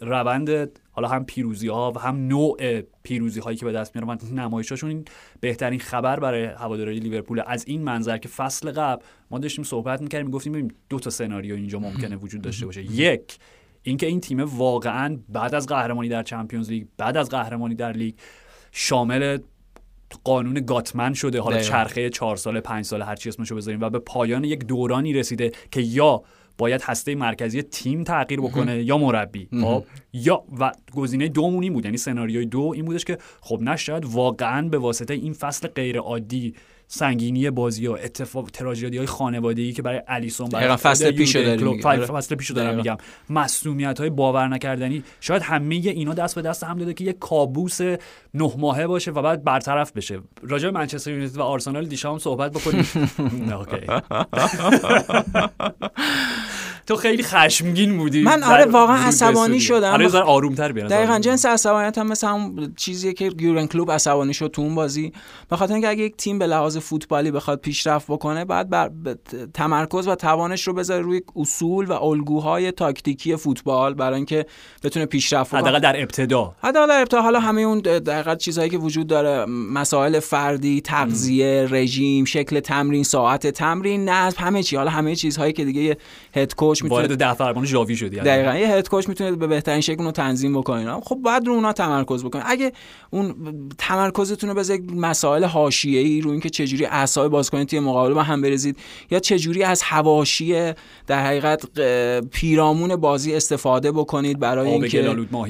[0.00, 4.90] روند حالا هم پیروزی ها و هم نوع پیروزی هایی که به دست میارن نمایشاشون
[4.90, 5.04] این
[5.40, 10.26] بهترین خبر برای هواداری لیورپول از این منظر که فصل قبل ما داشتیم صحبت می‌کردیم
[10.26, 12.82] می‌گفتیم ببین دو تا سناریو اینجا ممکنه وجود داشته باشه.
[13.02, 13.38] یک
[13.82, 18.14] اینکه این تیم واقعا بعد از قهرمانی در چمپیونز لیگ بعد از قهرمانی در لیگ
[18.72, 19.38] شامل
[20.24, 21.40] قانون گاتمن شده.
[21.40, 25.12] حالا چرخه چهار ساله پنج ساله هر چی اسمشو بذاریم و به پایان یک دورانی
[25.12, 26.22] رسیده که یا
[26.58, 29.48] باید هسته مرکزی تیم تغییر بکنه یا مربی.
[29.60, 31.84] خب یا و گزینه دومونی بود.
[31.84, 35.98] یعنی سناریوی دو این بودش که خب نه شاید واقعا به واسطه این فصل غیر
[35.98, 36.54] عادی
[36.92, 42.06] سنگینی بازی ها اتفاق تراژدی های خانوادگی که برای الیسون برای فصل پیشو داریم آره.
[42.06, 42.96] فصل پیشو دارم میگم.
[43.30, 47.80] مسئولیت های باور نکردنی شاید همه اینا دست به دست هم داده که یه کابوس
[48.34, 50.20] نه ماهه باشه و بعد برطرف بشه.
[50.42, 52.88] راجع منچستر یونایتد و آرسنال دیشب صحبت بکنیم.
[56.90, 58.22] تو خیلی خشمگین بودی.
[58.22, 59.92] من آره واقعا عصبانی شدم.
[59.92, 62.28] آره زر آرومتر بیان دقیقاً جنس عصبانیت هم مثل
[62.76, 65.12] چیزیه که یورن کلوب عصبانی شد تو اون بازی.
[65.48, 68.90] به خاطر اینکه اگه یک تیم به لحاظ فوتبالی بخواد پیشرفت بکنه بعد بر
[69.54, 74.46] تمرکز و توانش رو بذاره روی اصول و الگوهای تاکتیکی فوتبال برای اینکه
[74.84, 76.54] بتونه پیشرفت کنه حداقل در ابتدا.
[76.62, 77.22] حداقل در ابتدا.
[77.22, 83.46] حالا همه اون دقیقاً چیزهایی که وجود داره مسائل فردی تغذیه رژیم شکل تمرین ساعت
[83.46, 84.76] تمرین نظم همه چی.
[84.76, 85.96] حالا همه چیزهایی که دیگه
[86.34, 88.54] هد کوچ می‌تونه وارد ده فرمان ژاوی شدی دقیقاً.
[88.54, 92.24] یه هد کوچ می‌تونه به بهترین شکل رو تنظیم بکنه خب بعد رو اونا تمرکز
[92.24, 92.42] بکنه.
[92.46, 92.72] اگه
[93.10, 93.34] اون
[93.78, 98.76] تمرکزتون رو بذارید مسائل حاشیه‌ای رو اینکه چجوری اعصاب بازیکن تیم مقابل با هم برزید
[99.10, 100.72] یا چجوری از حواشی
[101.06, 101.80] در حقیقت
[102.30, 105.02] پیرامون بازی استفاده بکنید برای اینکه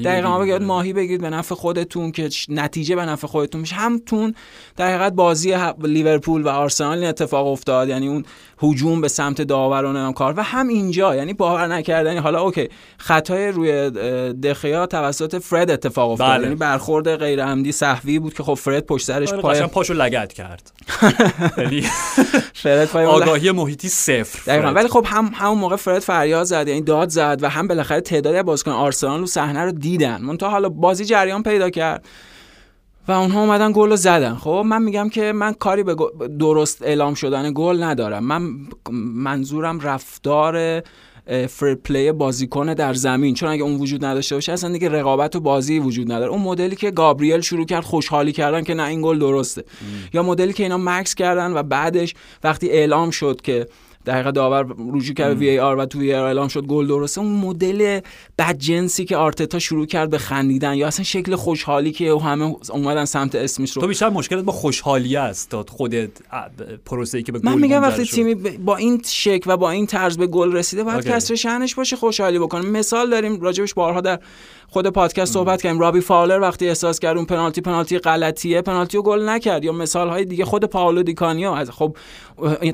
[0.03, 3.75] دقیقاً بگید ماهی بگیرید به نفع خودتون که نتیجه به نفع خودتون میشه.
[3.75, 4.35] همتون
[4.77, 7.89] در حقیقت بازی لیورپول و آرسنال این اتفاق افتاد.
[7.89, 8.25] یعنی اون
[8.63, 12.17] هجوم به سمت داوران کار و هم اینجا یعنی باور نکردنی.
[12.17, 13.89] حالا اوکی خطای روی
[14.31, 16.29] دخیا توسط فرد اتفاق افتاد.
[16.29, 16.43] بله.
[16.43, 20.33] یعنی برخورد غیر عمدی صحوی بود که خب فرد پشت سرش آره، پای پاشو لگد
[20.33, 20.71] کرد.
[22.53, 24.39] فرد پای آگاهی محیطی صفر.
[24.47, 24.71] دقیقاً.
[24.71, 28.37] ولی خب هم همون موقع فرد فریاد زد یعنی داد زد و هم بالاخره تعدادی
[28.37, 30.21] از بازیکن آرسنال رو صحنه رو دیدن.
[30.21, 32.05] من تا حالا بازی جریان پیدا کرد.
[33.07, 34.35] و اونها اومدن گل رو زدن.
[34.35, 35.95] خب من میگم که من کاری به
[36.39, 38.23] درست اعلام شدن گل ندارم.
[38.23, 38.51] من
[39.13, 40.83] منظورم رفتار
[41.49, 43.33] fair play بازیکن در زمین.
[43.33, 46.31] چون اگه اون وجود نداشته باشه اصلا دیگه رقابت و بازی وجود نداره.
[46.31, 49.63] اون مدلی که گابریل شروع کرد خوشحالی کردن که نه این گل درسته.
[50.13, 53.67] یا مدلی که اینا مکث کردن و بعدش وقتی اعلام شد که
[54.05, 57.99] دقیقه داور رجوع کرد VAR و تو VAR اعلام شد گل درسته اون مدل
[58.37, 63.35] بدجنسی که آرتتا شروع کرد به خندیدن یا اصلا شکل خوشحالی که همه اومدن سمت
[63.35, 66.09] اسمیت رو تو بیشتر مشکلت با خوشحالی است تا خودت
[67.13, 70.27] ای که به من میگم وقتی تیمی با این شکل و با این طرز به
[70.27, 72.65] گل رسیده باید کسر شأنش باشه خوشحالی بکنه.
[72.65, 74.19] مثال داریم راجبش بارها در
[74.73, 75.79] خود پادکست صحبت کردیم.
[75.79, 79.63] رابی فاولر وقتی احساس کرد اون پنالتی پنالتی غلطیه پنالتی رو گل نکرد.
[79.63, 81.97] یا مثال های دیگه خود پاولو دیکانیو از خب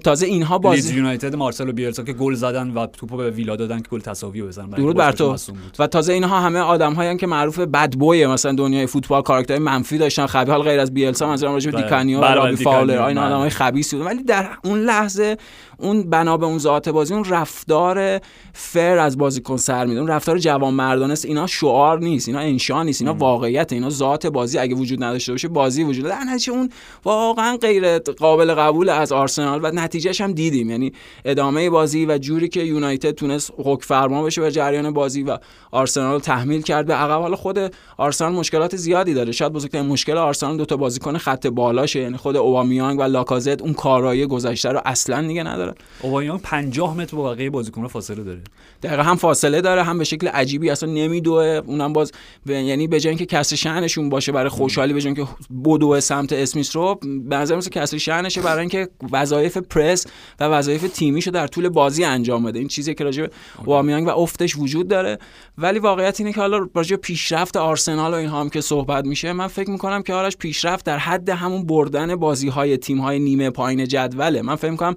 [0.04, 3.88] تازه اینها بازی یونایتد مارسلو بیلسا که گل زدن و توپو به ویلا دادن که
[3.90, 4.70] گل تساوی بزنن.
[4.70, 5.36] درود بر تو.
[5.80, 9.98] و تازه اینها همه آدم هایی که معروف bad boy مثلا دنیای فوتبال کاراکتر منفی
[9.98, 10.26] داشتن.
[10.26, 13.50] خبی حال غیر از بیلسا مثلا راجع به دیکانیو و رابی فاولر اینا آدمای بله.
[13.50, 15.38] خبیثی بودن ولی در اون لحظه
[15.80, 18.22] اون بنا به اون ذات بازی اون رفتار
[18.54, 20.00] فر از بازیکن سر میده.
[20.00, 21.26] اون رفتار جوان مردانه است.
[21.26, 22.28] اینا شعار نیست.
[22.28, 23.02] اینا انشا نیست.
[23.02, 23.74] اینا واقعیت.
[23.74, 24.58] اینا ذات بازی.
[24.60, 26.70] اگه وجود نداشته باشه بازی وجود نتیجه اون
[27.04, 30.70] واقعا غیر قابل قبول از آرسنال و نتیجهش هم دیدیم.
[30.70, 30.92] یعنی
[31.26, 35.38] ادامه بازی و جوری که یونایتد تونست حکم فرما بشه به جریان بازی و
[35.72, 37.22] آرسنال تحمیل کرد به عقب.
[37.22, 37.60] حالا خود
[37.98, 39.32] آرسنال مشکلات زیادی داره.
[39.32, 42.00] شاید بزرگترین مشکل آرسنال دو تا بازیکن خط بالاشه.
[42.00, 45.67] یعنی خود اوبامیانگ و لاکازت اون کارایی گذشته رو اصلا دیگه نداره.
[46.02, 48.42] اوبامیانگ 50 متر با بقیه بازیکن فاصله داره.
[48.84, 51.62] دقیقا هم فاصله داره هم به شکل عجیبی اصلا نمیدوه.
[51.66, 52.12] اونم باز
[52.46, 55.32] یعنی به جای اینکه کسر شأنشون باشه برای خوشحالی به جای اینکه
[55.66, 60.06] بدو سمت اسمیس رو به نظر کسر شأنشه برای اینکه وظایف پرس
[60.40, 62.60] و وظایف تیمیشو در طول بازی انجام بده.
[62.60, 65.18] این چیزی که راجع به اوبامیانگ و افتش وجود داره.
[65.58, 69.48] ولی واقعیت اینه که حالا راجع پیشرفت آرسنال و اینها هم که صحبت میشه من
[69.48, 73.88] فکر می‌کنم که آرش پیشرفت در حد همون بردن بازی های تیم های نیمه پایین
[73.88, 74.42] جدوله.
[74.42, 74.96] من فکر می‌کنم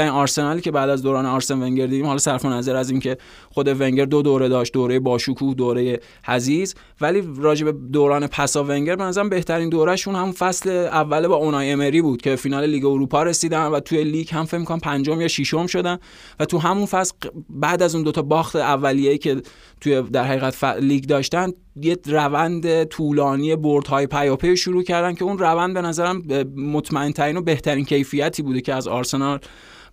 [0.00, 3.18] بهترین آرسنالی که بعد از دوران آرسن ونگر دیدیم حالا صرف نظر از اینکه
[3.52, 6.74] خود ونگر دو دوره داشت دوره باشکوه دوره حزیز.
[7.00, 11.70] ولی راجع به دوران پسا ونگر به نظرم بهترین دورهشون هم فصل اول با اونای
[11.70, 15.28] امری بود که فینال لیگ اروپا رسیدن و توی لیگ هم فکر کنم پنجم یا
[15.28, 15.98] ششم شدن.
[16.40, 17.14] و تو همون فصل
[17.50, 19.42] بعد از اون دوتا باخت اولیه‌ای که
[19.80, 25.74] توی در حقیقت لیگ داشتن یه روند طولانی بردهای پیاپی شروع کردن که اون روند
[25.74, 26.22] به نظرم
[26.56, 29.38] مطمئن ترین و بهترین کیفیتی بوده که از آرسنال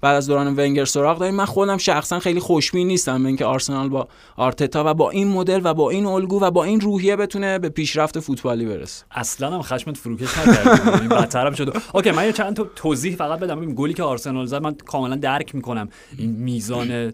[0.01, 1.35] بعد از دوران ونگر سراغ داریم.
[1.35, 5.73] من خودم شخصا خیلی خوشبین نیستم به آرسنال با آرتتا و با این مدل و
[5.73, 9.05] با این الگو و با این روحیه بتونه به پیشرفت فوتبالی برسه.
[9.11, 11.77] اصلا هم خشمت فروکش نکرد این بدترم شد.
[11.93, 13.59] اوکی من یه چند تا توضیح فقط بدم.
[13.59, 15.89] این گلی که آرسنال زد من کاملا درک می‌کنم.
[16.17, 17.13] این میزان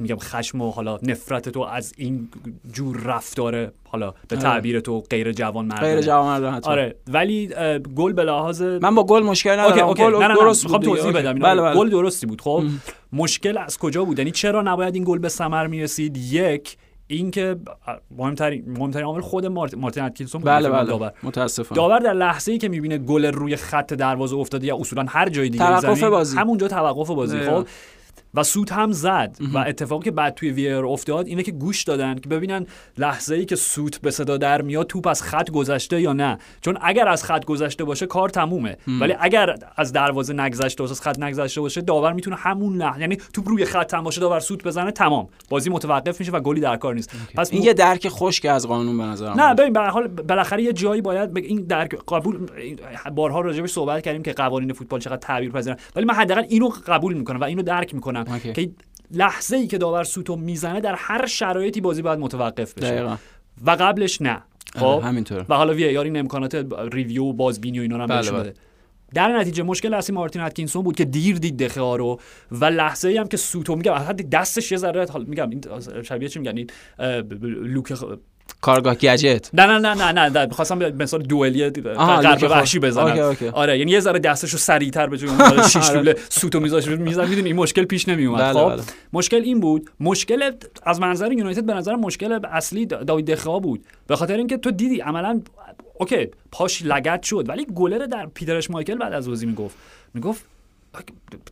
[0.00, 2.28] میگم خشم و حالا نفرت تو از این
[2.72, 7.48] جور رفتار حالا به تعبیر تو غیر جوان مرد غیر جوان مرد آره ولی
[7.96, 9.88] گل به لحاظ من با گل مشکل ندارم.
[9.88, 10.02] OK.
[10.02, 10.82] گل نه نه درست بود.
[10.82, 11.12] توضیح.
[11.12, 11.34] بدم.
[11.34, 11.74] بله بله.
[11.76, 12.62] گل درستی بود خب؟
[13.12, 16.76] مشکل از کجا بود؟ یعنی چرا نباید این گل به ثمر می‌رسید؟ یک
[17.06, 17.56] اینکه
[18.18, 20.50] مهمترین مهمترین عامل خود مارت- مارتین اتکینسون بود.
[20.50, 20.86] بله کنم بله.
[20.86, 21.12] داور.
[21.22, 21.74] متاسفم.
[21.74, 25.48] داور در لحظه ای که می‌بینه گلر روی خط دروازه افتاده یا اصولا هر جای
[25.48, 26.36] دیگه توقف زمین، بازی.
[26.38, 27.60] همونجا توقف بازی دقیقاً.
[27.60, 27.66] خب؟
[28.34, 29.36] و سوت هم زد.
[29.54, 32.66] و اتفاقی که بعد توی VAR افتاد اینه که گوش دادن که ببینن
[32.98, 36.38] لحظه ای که سوت به صدا در میاد توپ از خط گذشته یا نه.
[36.60, 38.76] چون اگر از خط گذشته باشه کار تمومه.
[39.00, 43.16] ولی اگر از دروازه نگذشته باشه از خط نگذشته باشه داور می‌تونه همون لحظه یعنی
[43.16, 45.28] توپ روی خط هم باشه داور سوت بزنه تمام.
[45.48, 47.10] بازی متوقف میشه و گلی در کار نیست.
[47.34, 50.62] پس این یه درک خشک از قانون به نظرم نه ببین به هر حال بالاخره
[50.62, 52.38] یه جایی باید به این در قبول
[53.14, 57.14] بارها راجبش صحبت کردیم که قوانین فوتبال چقدر تعبیر پذیرن ولی من حداقل اینو قبول
[57.14, 58.23] می‌کنم و اینو درک می‌کنم.
[58.28, 58.52] اوکی.
[58.52, 58.70] که
[59.10, 62.90] لحظه ای که داور سوتو می‌زنه در هر شرایطی بازی باید متوقف بشه.
[62.90, 63.16] دقیقاً.
[63.64, 64.42] و قبلش نه.
[64.76, 65.46] خب؟ آره، همینطوره.
[65.48, 68.54] و حالا وی آر این امکانات ریویو و بازبینی و اینا هم بله، بله.
[69.14, 72.20] در نتیجه مشکل اصلی مارتین اتکینسون بود که دیر دید دخه رو
[72.52, 75.62] و لحظه ای هم که سوتو میگم حتی دستش یه ذره حالا میگم این
[76.02, 76.70] شبیه چی میگن؟ این
[77.42, 77.92] لوک
[78.64, 82.78] کارگاه گجت نه نه نه نه نه نه می‌خواستم به مثال دوئلی غرب لوک وحشی.
[82.78, 83.48] بزنم اوکی، اوکی.
[83.48, 85.98] آره یعنی یه ذره دستشو سریعتر به جای اون حالا شیش آره.
[85.98, 88.82] لوله سوتو میذاش میزن می‌دونی این مشکل پیش نمی اومد بله، خب بله.
[89.12, 90.50] مشکل این بود مشکل
[90.82, 94.70] از منظر یونایتد به نظر مشکل اصلی دا- داوید دخیا بود به خاطر اینکه تو
[94.70, 95.40] دیدی عملا
[95.98, 99.76] OK پاش لگت شد ولی گلر در پیتر اشمایکل بعد از بازی می‌گفت
[100.14, 100.44] می‌گفت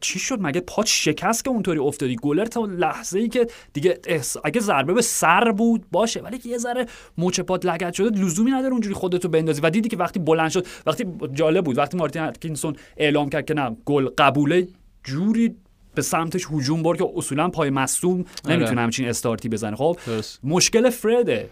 [0.01, 4.37] چی شد؟ مگه پاش شکست که اونطوری افتادی؟ گلر تا لحظه ای که دیگه احس...
[4.45, 6.21] اگه ضربه به سر بود باشه.
[6.21, 6.87] ولی که یه ذره
[7.19, 9.61] مچ پات لگت شده لزومی نداره اونجوری خودتو بندازی.
[9.61, 13.55] و دیدی که وقتی بلند شد وقتی جالب بود وقتی مارتین اتکینسون اعلام کرد که
[13.55, 14.69] نه گل قبوله
[15.05, 15.55] جوری
[15.95, 19.77] به سمتش هجوم برد که اصولا پای مصدوم نمی‌تونه همچین استارتی بزنه.
[19.77, 20.41] خب درست.
[20.45, 21.49] مشکل فرده.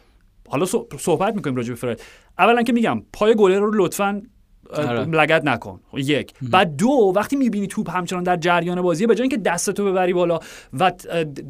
[0.48, 2.00] حالا صح- صحبت می‌کنیم راجع به فرد.
[2.38, 4.22] اولا که میگم پای گلر رو لطفا آره.
[5.12, 5.80] لگت نکن.
[5.94, 6.32] یک.
[6.42, 10.40] بعد دو وقتی می‌بینی توپ همچنان در جریان بازیه به جای اینکه دستتو ببری بالا
[10.78, 10.92] و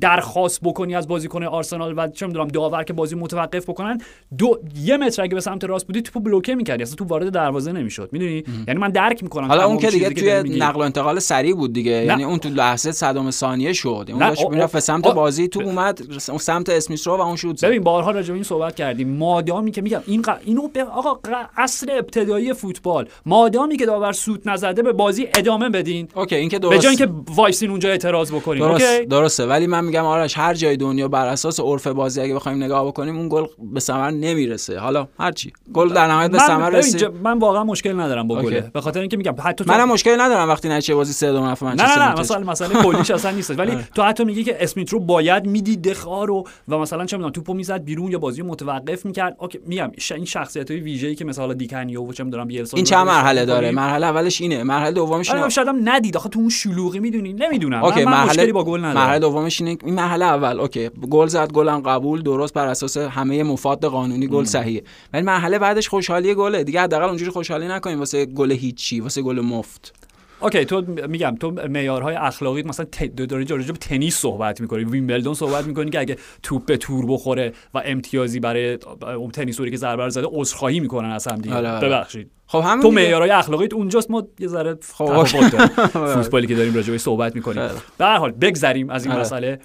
[0.01, 3.99] درخواست بکنی از بازیکن آرسنال و چه می‌دونم داور که بازی متوقف بکنن
[4.39, 6.83] دو یه متر اگه به سمت راست بودی توپو بلوکه می‌کردی.
[6.83, 8.09] اصلا توپ وارد دروازه نمی‌شد.
[8.13, 10.59] می‌دونی؟ یعنی من درک می‌کنم حالا اون که دیگه توی.
[10.59, 11.93] نقل و انتقال سریع بود دیگه.
[11.93, 14.09] یعنی اون تو لحظه صدم ثانیه شد.
[14.11, 17.57] اون داشت می‌رفت به سمت بازی تو اومد اون سمت اسمیت رو و اون شوت
[17.57, 17.67] زد.
[17.67, 19.09] ببین بارها راجع به این صحبت کردیم.
[19.17, 20.25] مادامی که میگم این.
[20.45, 21.19] اینو به آقا
[21.57, 23.09] اصل ابتدایی فوتبال.
[23.27, 26.09] مادامی که داور سوت نزده به بازی ادامه بدین.
[26.15, 26.83] OK این که به درست.
[26.83, 29.47] جای اینکه وایسین اونجا اعتراض بکنین درست OK؟ درسته.
[29.47, 33.17] ولی من میگم آرش هر جای دنیا بر اساس عرف بازی اگه بخوایم نگاه بکنیم
[33.19, 34.79] اون گل به ثمر نمی‌رسه.
[34.79, 37.05] حالا هرچی گل در نهایت به ثمر رسید.
[37.05, 38.43] من واقعا مشکل ندارم با.
[38.43, 38.71] گله.
[38.75, 41.67] به خاطر اینکه میگم حتی تو منم مشکلی ندارم وقتی نتیجه بازی 3 2 نفع
[41.67, 42.21] نه منچستر نه نه یونایتد.
[42.21, 46.25] مثلا مسئله کلیش اصلا نیست ولی تو حتی میگی که اسمیت رو باید می‌دید دخیا
[46.25, 49.37] رو و مثلا چه می‌دونم توپو می‌زد بیرون یا بازی متوقف می‌کرد.
[49.39, 49.91] OK میگم.
[50.11, 53.45] این شخصیت های ویژه‌ای که مثلا دیکانیو و چه می‌دونم رو چند مرحله.
[53.45, 54.63] داره؟ مرحله اولش اینه.
[54.63, 55.41] مرحله دومش اینه.
[55.41, 56.17] آره شاید هم ندید.
[56.17, 57.33] آخه تو اون شلوغی می‌دونی.
[57.33, 57.85] نمی‌دونم.
[57.85, 58.95] OK من, من مرحله مشکلی با گل ندارم.
[58.95, 60.61] مرحله دومش اینه این مرحله اول.
[60.61, 64.83] OK گل زد گلم قبول درست بر اساس همه مفاد قانونی گل صحیحه.
[65.13, 66.65] ولی مرحله بعدش خوشحالی گله.
[66.65, 70.00] دیگه حداقل اونجوری خوشحالی نکنیم واسه گل هیچی واسه گل مفت.
[70.41, 72.87] اوکی تو میگم تو معیارهای اخلاقی مثلا.
[73.17, 77.53] داری راجع به تنیس صحبت می‌کنی ویمبلدون صحبت می‌کنی که اگه توپ به تور بخوره
[77.75, 81.89] و امتیازی برای اون تنیسوری که ضربه زده عذرخواهی می‌کنن از هم دیگه آره، آره.
[81.89, 82.91] ببخشید خب همین تو.
[82.91, 85.69] معیارهای اخلاقیت اونجاست ما یه ذره خب، تفاوت داریم.
[86.15, 87.69] فوتبالی که داریم راجع صحبت می‌کنیم.
[87.99, 89.21] به هر حال بگذریم از این آره.
[89.21, 89.61] مسئله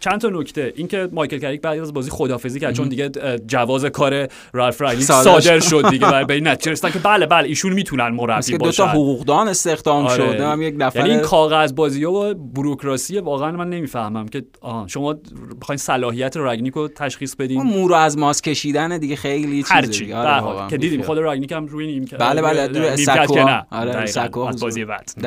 [0.00, 3.10] چند تا نکته اینکه مایکل کریک بعد از بازی خداحافظی کرد چون دیگه
[3.46, 8.08] جواز کار رالف رانگنیک صادر شد دیگه به این نتیجه که بله بله ایشون می‌تونن
[8.08, 10.16] مربیگری کنن تا حقوقدان استخدام آره.
[10.16, 14.86] شده هم یک نفر یعنی این کاغذ بازی و بروکراسی واقعا من نمی‌فهمم که آها
[14.88, 15.14] شما
[15.60, 19.64] بخواین صلاحیت راگنیک رو تشخیص بدین اون مو رو از ماس کشیدن دیگه خیلی.
[20.08, 20.70] به آره.
[20.70, 21.02] که دیدیم.
[21.02, 23.38] خود راگنیک هم روی نیم بله، بله، روی نیمکت سکو
[23.70, 24.06] آره،.
[24.06, 24.50] سکو.
[24.60, 25.10] بازی بعد.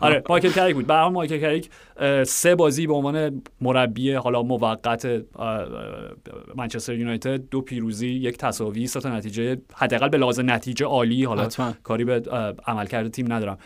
[0.00, 1.70] آره مایکل کریک بود حال مایکل کریک
[2.26, 5.22] سه بازی به عنوان مربی حالا موقت
[6.56, 11.42] منچستر یونایتد دو پیروزی یک تساوی سه تا نتیجه حداقل به لحاظ نتیجه عالی حالا
[11.42, 11.74] حتما.
[11.82, 12.22] کاری به
[12.66, 13.58] عملکرد تیم ندارم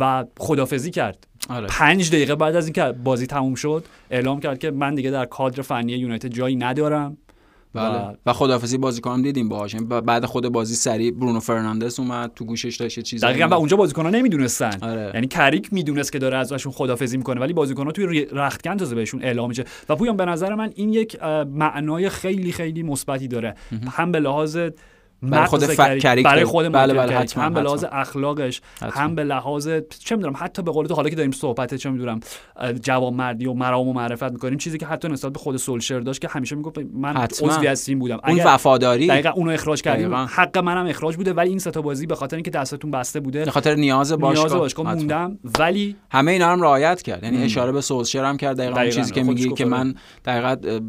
[0.00, 1.66] و خدافزی کرد آره.
[1.66, 5.62] پنج دقیقه بعد از اینکه بازی تموم شد اعلام کرد که من دیگه در کادر
[5.62, 7.16] فنی یونایتد جایی ندارم
[7.74, 7.98] بله.
[7.98, 9.74] و- و خدافظی بازیکنم دیدیم باهاش.
[9.74, 13.54] یعنی بعد خود بازی سریع برونو فرناندز اومد تو گوشش داشت یه چیزی دقیقا و
[13.54, 14.78] اونجا بازیکن‌ها نمی‌دونستن.
[14.82, 15.10] آره.
[15.14, 19.48] یعنی کریک می‌دونست که داره ازشون خدافزی می‌کنه ولی بازیکن‌ها توی رختکن تازه بهشون اعلام
[19.48, 19.64] میشه.
[19.88, 21.22] و پویان به نظر من این یک
[21.54, 23.54] معنای خیلی خیلی مثبتی داره.
[23.90, 24.58] هم به لحاظ
[25.30, 26.44] برای خود مغز ف- کریک برای.
[26.44, 27.16] خود بله، بله،.
[27.16, 27.60] حتما، هم به.
[27.60, 29.02] لحاظ اخلاقش حتما.
[29.02, 32.20] هم به لحاظ چه می‌دونم حتی به قول تو حالا که داریم صحبت چه می‌دونم
[32.82, 36.28] جوانمردی و مرام و معرفت می‌کنیم چیزی که حتی نسبت به خود سولشر داشت که
[36.28, 37.16] همیشه می‌گفت من.
[37.16, 40.26] عضوی از تیم بودم اون وفاداری دقیقا اونو اخراج کردیم دقیقاً.
[40.26, 43.44] حق منم اخراج بوده ولی این سه تا بازی به خاطر اینکه دستتون بسته بوده
[43.44, 44.94] به خاطر نیاز باشگاه نیاز باشگاه.
[44.94, 47.44] موندم ولی همه اینا هم رعایت کرد یعنی.
[47.44, 48.96] اشاره به سولشر هم کرد دقیقا, اون دقیقاً.
[48.96, 49.72] چیزی که میگی که آره.
[49.72, 50.80] من دقیقا اه،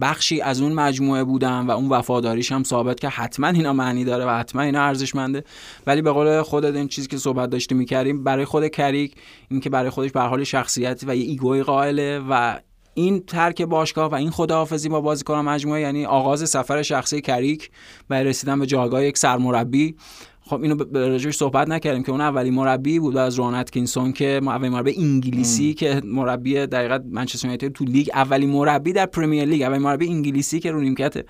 [0.00, 4.26] بخشی از اون مجموعه بودم و اون وفاداریش هم ثابت که حتما اینا معنی داره
[4.26, 5.44] و حتما اینا ارزشمنده.
[5.86, 9.14] ولی به قول خودت این چیزی که صحبت داشتی می‌کردیم برای خود کریک
[9.50, 12.58] این که برای خودش به حال شخصیتی و یه ایگوی قائله و
[12.94, 17.70] این ترک باشگاه و این خداحافظی با بازیکن مجموعه یعنی آغاز سفر شخصی کریک
[18.08, 19.96] برای رسیدن به جایگاه یک سرمربی.
[20.44, 24.40] خب اینو به راجعش صحبت نکردیم که اون اولین مربی بود از رون اتکینسون که
[24.42, 29.62] اولین مربی انگلیسی که مربی دقیقا منچستر یونایتد تو لیگ اولین مربی در پرمیر لیگ
[29.62, 31.24] اولین مربی انگلیسی که رو نیمکت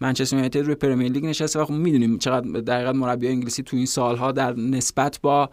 [0.00, 3.86] منچستر یونایتد روی پرمیر لیگ نشسته و خب می‌دونیم چقدر دقیقا مربی انگلیسی تو این
[3.86, 5.50] سالها در نسبت با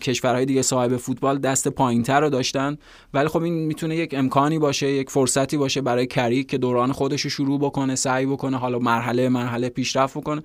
[0.00, 2.76] کشورهای دیگه صاحب فوتبال دست پایینتر رو داشتن.
[3.14, 7.20] ولی خب این می‌تونه یک امکانی باشه یک فرصتی باشه برای کریک که دوران خودش
[7.20, 10.42] رو شروع بکنه سعی بکنه حالا مرحله مرحله پیشرفت بکنه.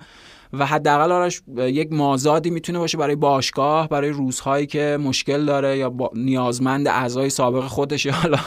[0.53, 5.89] و حداقل آرش یک مازادی می‌تونه باشه برای باشگاه برای روزهایی که مشکل داره یا
[5.89, 8.11] با نیازمند اعضای سابق خودشه.
[8.21, 8.37] حالا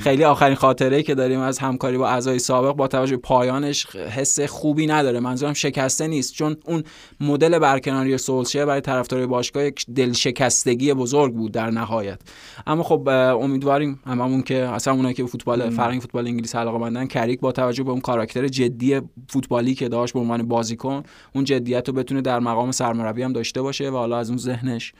[0.00, 4.40] خیلی آخرین خاطره که داریم از همکاری با اعضای سابق با توجه به پایانش حس
[4.40, 5.20] خوبی نداره.
[5.20, 6.34] منظورم شکسته نیست.
[6.34, 6.84] چون اون
[7.20, 12.20] مدل برکناری سولشر برای طرفدارای باشگاه یک دلشکستگی بزرگ بود در نهایت.
[12.66, 17.52] اما خب امیدواریم هممون که اصلا اونایی که فوتبال فرهنگ فوتبال انگلیس علاقه‌مندن کریک با
[17.52, 21.02] توجه به اون کاراکتر جدی فوتبالی که داشت به عنوان بازیکن
[21.34, 24.92] اون جدیت رو بتونه در مقام سرمربی هم داشته باشه و حالا از اون ذهنش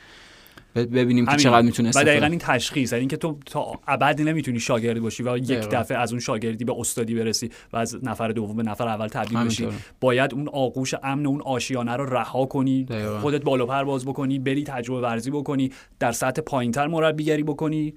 [0.75, 1.37] ببینیم که.
[1.37, 5.23] چقدر می‌تونه و استفاده دقیقا این تشخیص یعنی اینکه تو تا ابد نمی‌تونی شاگرد باشی
[5.23, 5.51] و یک.
[5.51, 9.39] دفعه از اون شاگردی به استادی برسی و از نفر دوم به نفر اول تبدیل
[9.39, 9.69] بشی.
[10.01, 13.21] باید اون آغوش امن اون آشیانه رو رها کنی دقیقاً.
[13.21, 17.95] خودت بالا پرواز بکنی بری تجربه ورزی بکنی در سطح پایینتر مربیگری بکنی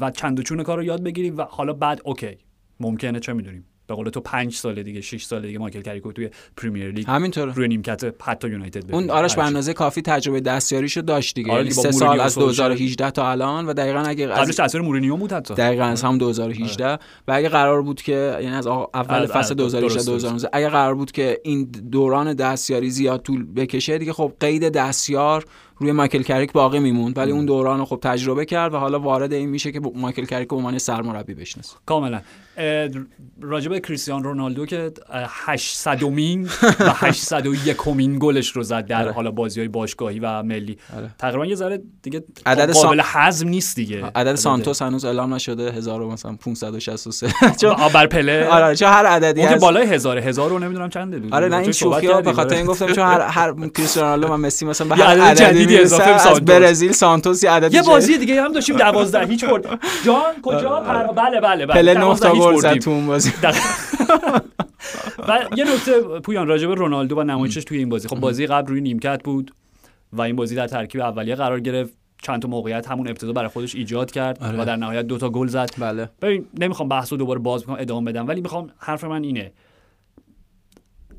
[0.00, 2.38] و چند و چون کار رو یاد بگیری و حالا بعد اوکی
[2.80, 6.30] ممکنه چه می‌دونیم به قول تو پنج سال دیگه 6 سال دیگه مایکل کریکو توی
[6.56, 9.10] پرمیر لیگ همینطوره روی نیمکت حتی یونایتد اون.
[9.10, 9.44] آرش به.
[9.44, 12.62] اندازه کافی تجربه دستیاریشو داشت دیگه آره یعنی سه سال از و سولشر.
[12.62, 16.18] 2018 تا الان و دقیقا اگه از قبلش تاثیر مورینیو بود حتی دقیقا از هم
[16.18, 16.98] 2018 و
[17.32, 21.12] اگه قرار بود که یعنی از اول فصل از- 2018 درست، 2019 اگه قرار بود
[21.12, 25.44] که این دوران دستیاری زیاد طول بکشه دیگه خب قید دستیار
[25.80, 27.18] روی مایکل کریک باقی میموند.
[27.18, 30.56] ولی اون دوران خب تجربه کرد و حالا وارد این میشه که مایکل کریک به
[30.56, 31.76] عنوان سرمربی بشناسه.
[31.86, 32.20] کاملا.
[32.56, 32.88] اه،
[33.40, 36.44] راجب کریستیان رونالدو که اه، 800 مین
[36.80, 39.12] و 801 مین گلش رو زد در آره.
[39.12, 40.78] حالا بازی های باشگاهی و ملی.
[40.96, 41.10] آره.
[41.18, 44.04] تقریبا یه ذره دیگه عدد قابل هضم نیست دیگه.
[44.14, 45.72] عدد سانتوس هنوز اعلام نشده.
[45.72, 47.28] 1000 و مثلا 563
[47.60, 48.46] چون بر پله.
[48.46, 51.34] آره آره، چون هر عددی اون که بالای هزار هزار رو نمی‌دونم چنده بود.
[51.34, 52.32] آره نه این شوخی به.
[52.32, 55.67] خاطر این گفتم چون هر هر کریستیانو رونالدو و مسی مثلا به هر عدد عددی
[55.68, 56.40] می‌رسه اضافه از سانتوس.
[56.40, 57.82] برزیل سانتوس یه عدد یه.
[57.82, 61.12] بازی دیگه هم داشتیم 12 هیچ برد جان کجا؟ پر...
[61.12, 61.82] بله بله بله.
[61.82, 62.82] پله 9 12 تا هیچ گل زد بردیم.
[62.82, 63.32] تو اون بازی.
[65.28, 68.08] و یه نکته پویان راجع به رونالدو و نمایشش توی این بازی.
[68.08, 69.54] خب بازی قبل روی نیمکت بود
[70.12, 71.92] و این بازی در ترکیب اولیه قرار گرفت.
[72.22, 74.62] چند تا موقعیت همون ابتدا برای خودش ایجاد کرد آره.
[74.62, 75.70] و در نهایت دو تا گل زد.
[75.78, 76.08] بله.
[76.22, 79.52] ببین نمی‌خوام بحث رو دوباره باز بکنم ادامه بدم ولی می‌خوام حرف من اینه.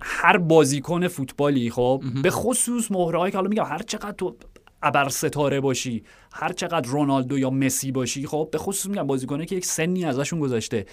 [0.01, 4.35] هر بازیکن فوتبالی خب؟ به خصوص مهرهایی که حالا میگم هر چقدر تو
[4.83, 9.55] ابر ستاره باشی هر چقدر رونالدو یا مسی باشی خب؟ به خصوص میگم بازیکنه که
[9.55, 10.85] یک سنی ازشون گذشته.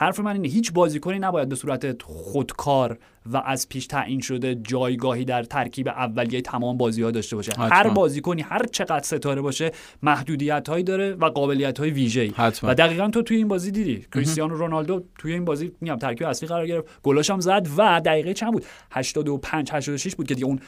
[0.00, 5.24] حرف من اینه هیچ بازیکنی نباید به صورت خودکار و از پیش تعیین شده جایگاهی
[5.24, 7.66] در ترکیب اولیه تمام بازی ها داشته باشه حتما.
[7.66, 12.32] هر بازیکنی هر چقدر ستاره باشه محدودیت هایی داره و قابلیت های ویژه‌ای.
[12.62, 16.48] و دقیقا تو توی این بازی دیدی کریستیانو رونالدو توی این بازی میگم ترکیب اصلی
[16.48, 20.60] قرار گرفت گلاش هم زد و دقیقه چند بود 85 86 بود که دیگه اون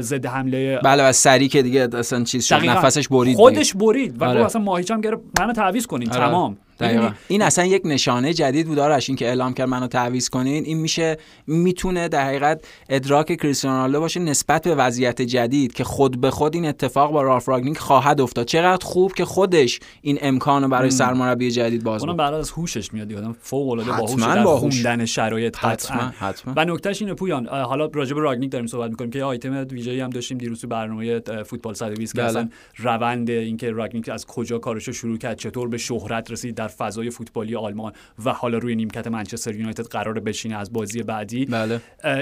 [0.00, 2.74] ضد حمله بله و سری که دیگه اصلا چیز شد دقیقاً.
[2.74, 4.44] نفسش برید خودش برید و آره.
[4.44, 6.20] اصلا ماهیچ هم گرفت منو تعویض کنین آره.
[6.20, 7.10] تمام دقیقاً.
[7.28, 10.78] این اصلا یک نشانه جدید بود آرش این که اعلام کرد منو تعویض کنین این
[10.78, 16.30] میشه می‌تونه در حقیقت ادراک کریستیانو رونالدو باشه نسبت به وضعیت جدید که خود به
[16.30, 20.68] خود این اتفاق با رالف راگنیک خواهد افتاد چقدر خوب که خودش این امکان رو
[20.68, 22.16] برای سرمربی جدید باز اونم.
[22.16, 24.82] بعد از هوشش میاد یادم فوق العاده حتماً باهوشه در باهوش.
[24.82, 29.10] خوندن شرایط حتما حتما و نکتهش اینه پویان حالا راجع به راگنیک داریم صحبت می‌کنیم
[29.10, 32.30] که آیتم ویژه‌ای هم داشتیم دیروز تو برنامه فوتبال 120 که بله.
[32.30, 37.10] اصلا روند اینکه راگنیک از کجا کارشو شروع کرد چطور به شهرت رسید در فضای
[37.10, 37.92] فوتبالی آلمان
[38.24, 41.44] و حالا روی نیمکت منچستر یونایتد قرار بشینه از بازی بعدی.
[41.44, 41.80] بله.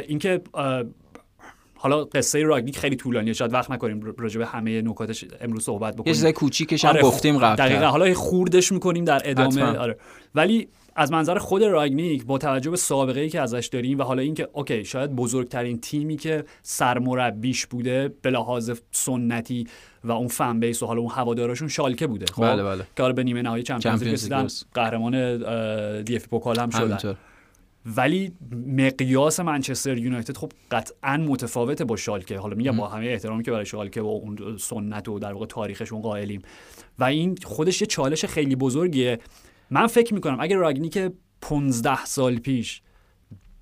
[0.09, 0.41] اینکه
[1.83, 6.01] حالا قصه راگنیک خیلی طولانیه شاید وقت نکنیم راجع به همه نکاتش امروز صحبت یه
[6.01, 6.14] بکنیم.
[6.14, 7.87] چیزای کوچیکش هم آره، گفتیم قبل دقیقا.
[7.87, 9.80] حالا یه خوردش می‌کنیم در ادامه حتما.
[9.80, 9.97] آره.
[10.35, 14.22] ولی از منظر خود راگنیک با توجه به سابقه ای که ازش داریم و حالا
[14.22, 19.66] اینکه okay شاید بزرگترین تیمی که سرمربیش بوده به لحاظ سنتی
[20.05, 22.85] و اون fan base و حالا اون هوادارشون شالکه بوده خب؟ بله بله.
[22.97, 24.49] که به نیمه نهایی Champions League.
[24.74, 27.16] قهرمان دی اف پوکال هم شدن.
[27.87, 28.33] ولی
[28.66, 32.39] مقیاس منچستر یونایتد خب قطعا متفاوته با شالکه.
[32.39, 36.01] حالا میگم با همه احترامی که برای شالکه و اون سنت و در واقع تاریخشون
[36.01, 36.43] قائلیم.
[36.99, 39.18] و این خودش یه چالش خیلی بزرگیه.
[39.70, 40.99] من فکر می‌کنم اگر راگنیک
[41.41, 42.83] 15 سال پیش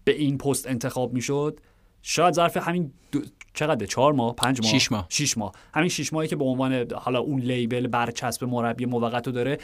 [0.04, 1.60] به این پست انتخاب می‌شد
[2.02, 3.20] شاید ظرف همین دو...
[3.54, 5.06] چقدر چهار ماه؟ پنج ماه؟ شیش ماه.
[5.08, 5.52] شیش ماه.
[5.74, 9.58] همین شیش ماهی که به عنوان حالا اون لیبل برچسب مربی موقت رو داره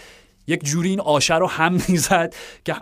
[0.47, 2.35] یک جوری این آشه رو هم می‌زد
[2.65, 2.75] که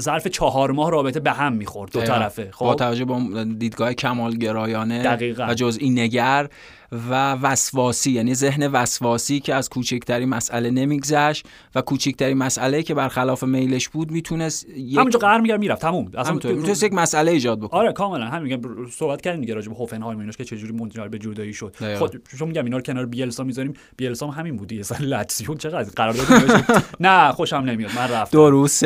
[0.00, 2.00] ظرف چهار ماه رابطه به هم می‌خورد دو.
[2.00, 5.46] طرفه با خب توجه به دیدگاه کمالگرایانه دقیقاً.
[5.48, 6.48] و جزئی نگر
[6.92, 13.44] و وسواسی یعنی ذهن وسواسی که از کوچکترین مسئله نمیگذشت و کوچکترین مسئله که برخلاف
[13.44, 15.82] میلش بود می‌تونست یک همونجا قهر میگرد می‌رفت.
[15.82, 16.10] تموم.
[16.18, 17.80] اصلا می‌تونست یک مسئله ایجاد بکنه.
[17.80, 18.24] آره کاملا.
[18.24, 18.86] همین میگم.
[18.90, 21.74] صحبت کردیم دیگه راجع به هوفنهایم ایناش که چجوری منجر به جدایی شد.
[21.98, 25.90] خود چون میگم اینا رو کنار بیلسا می‌ذاریم بیلسا هم همین بودی اصلا لاتزیو چقدر
[25.96, 26.64] قرارداد نوشت.
[27.00, 27.90] نه خوشم نمیاد.
[27.96, 28.38] من رفتم.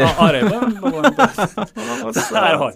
[0.03, 0.49] آ- آره.
[2.33, 2.73] هر حال.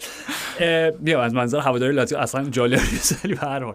[1.00, 3.74] میگم از منظر هواداری لاتزیو اصلا جالب نیست ولی به هر حال.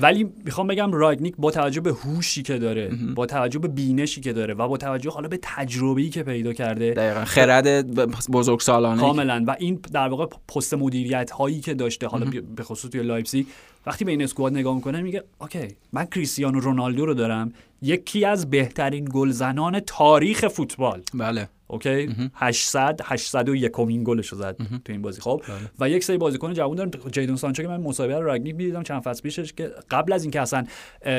[0.00, 4.32] ولی می‌خوام بگم راگنیک با توجه به هوشی که داره با توجه به بینشی که
[4.32, 7.92] داره و با توجه حالا به تجربه‌ای که پیدا کرده دقیقا خرد
[8.30, 9.44] بزرگ سالانه کاملا.
[9.46, 13.46] و این در واقع پست مدیریت هایی که داشته حالا به خصوص توی لایپزیگ
[13.86, 18.50] وقتی به این squad نگاه می‌کنه میگه okay من کریستیانو رونالدو رو دارم یکی از
[18.50, 21.02] بهترین گلزنان تاریخ فوتبال.
[21.14, 21.48] بله.
[21.68, 25.42] okay؟ 800 801 کمین گلش رو زد تو این بازی خب؟
[25.80, 29.22] و یک سری بازیکن جوان دارم جیدون سانچو که من مسابقه راگنیک می‌دیدم چند فصل
[29.22, 30.64] پیشش که قبل از اینکه اصلا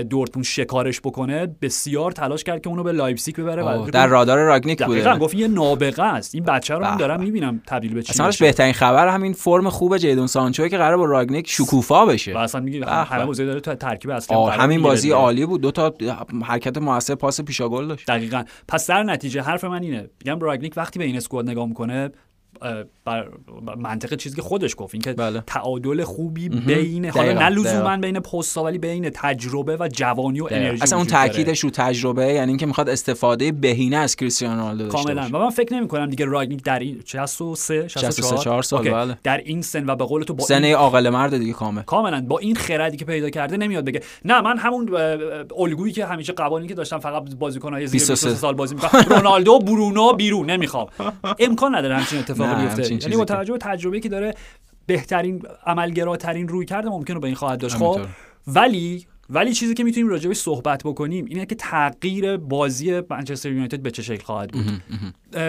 [0.10, 4.78] دورتموند شکارش بکنه بسیار تلاش کرد که اونو به لایپزیگ ببره و در رادار راگنیک
[4.78, 5.26] دقیقاً بوده.
[5.26, 6.36] گفت این یه نابغه است.
[6.36, 8.32] این بچه رو من دارم می‌بینم تبدیل به چی اصلا.
[8.39, 12.34] بهترین خبر همین فرم خوب جیدون سانچو که قرار با راگنیک شکوفا بشه.
[12.34, 13.26] و اصلا میگه همه.
[13.26, 15.12] بازی داره تو ترکیب اصلی همین بازی.
[15.12, 15.62] عالی بود.
[15.62, 15.93] دو تا
[16.43, 18.08] حرکت موثر پاس پیشا گل داشت.
[18.08, 18.43] دقیقا.
[18.68, 20.10] پس در نتیجه حرف من اینه.
[20.26, 22.12] میگم راگنیک وقتی به این اسکواد نگاه می‌کنه
[23.05, 23.28] بر
[23.78, 25.43] منطق چیزی که خودش گفت این که بله.
[25.47, 27.97] تعادل خوبی بین حالا نه لزوما.
[27.97, 31.08] بین پست‌ها ولی بین تجربه و جوانی و انرژی اصلا اون.
[31.08, 35.39] تاکیدش رو تجربه یعنی اینکه می‌خواد استفاده بهینه از کریستیانو رونالدو داشته کاملا.
[35.39, 38.91] و من فکر نمی کنم دیگه راگنیک در این 63 63 64 سال،.
[38.91, 39.18] بله.
[39.24, 41.82] در این سن و به قول تو با سن این عاقل مرد دیگه کامل.
[41.82, 42.22] کاملا.
[42.22, 44.01] با این خردی که پیدا کرده نمیاد بگه.
[44.26, 44.89] نه من همون
[45.58, 49.60] الگویی که همیشه قوانینی که داشتم فقط بازیکن‌های زیر 23 23 سال بازی می‌کنم رونالدو
[49.60, 50.88] برونو بیرون نمی‌خوام.
[51.39, 52.93] امکان نداره همچین اتفاقی نه، بیفته.
[52.93, 54.34] یعنی با توجه به تجربه‌ای که داره
[54.86, 57.76] بهترین عملگراترین روی کرده ممکنه به این خواهد داشت.
[57.76, 58.02] خب.
[58.48, 63.91] ولی ولی چیزی که می‌تونیم راجعش صحبت بکنیم اینه که تغییر بازی منچستر یونایتد به
[63.91, 64.82] چه شکل خواهد بود.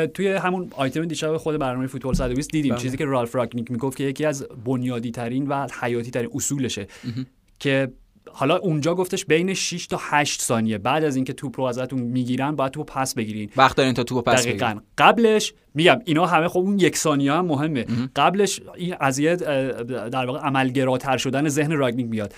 [0.06, 2.82] توی همون آیتم دیشب خود برنامه فوتبال 120 دیدیم بله.
[2.82, 6.86] چیزی که رالف راگنیک می‌گفت که یکی از بنیادی ترین و حیاتی ترین اصولشه
[7.58, 7.92] که
[8.32, 10.78] حالا اونجا گفتش بین 6 تا 8 ثانیه.
[10.78, 13.50] بعد از اینکه توپ رو ازتون می‌گیرن باید توپ پس بگیرین.
[13.56, 14.66] وقت دارین تا توپو پس دقیقا.
[14.66, 14.82] بگیرین.
[14.98, 17.86] قبلش میگم اینا همه خب اون یک ثانیه هم مهمه.
[18.16, 22.34] قبلش این از در واقع عملگراتر شدن ذهن راگنیک میاد.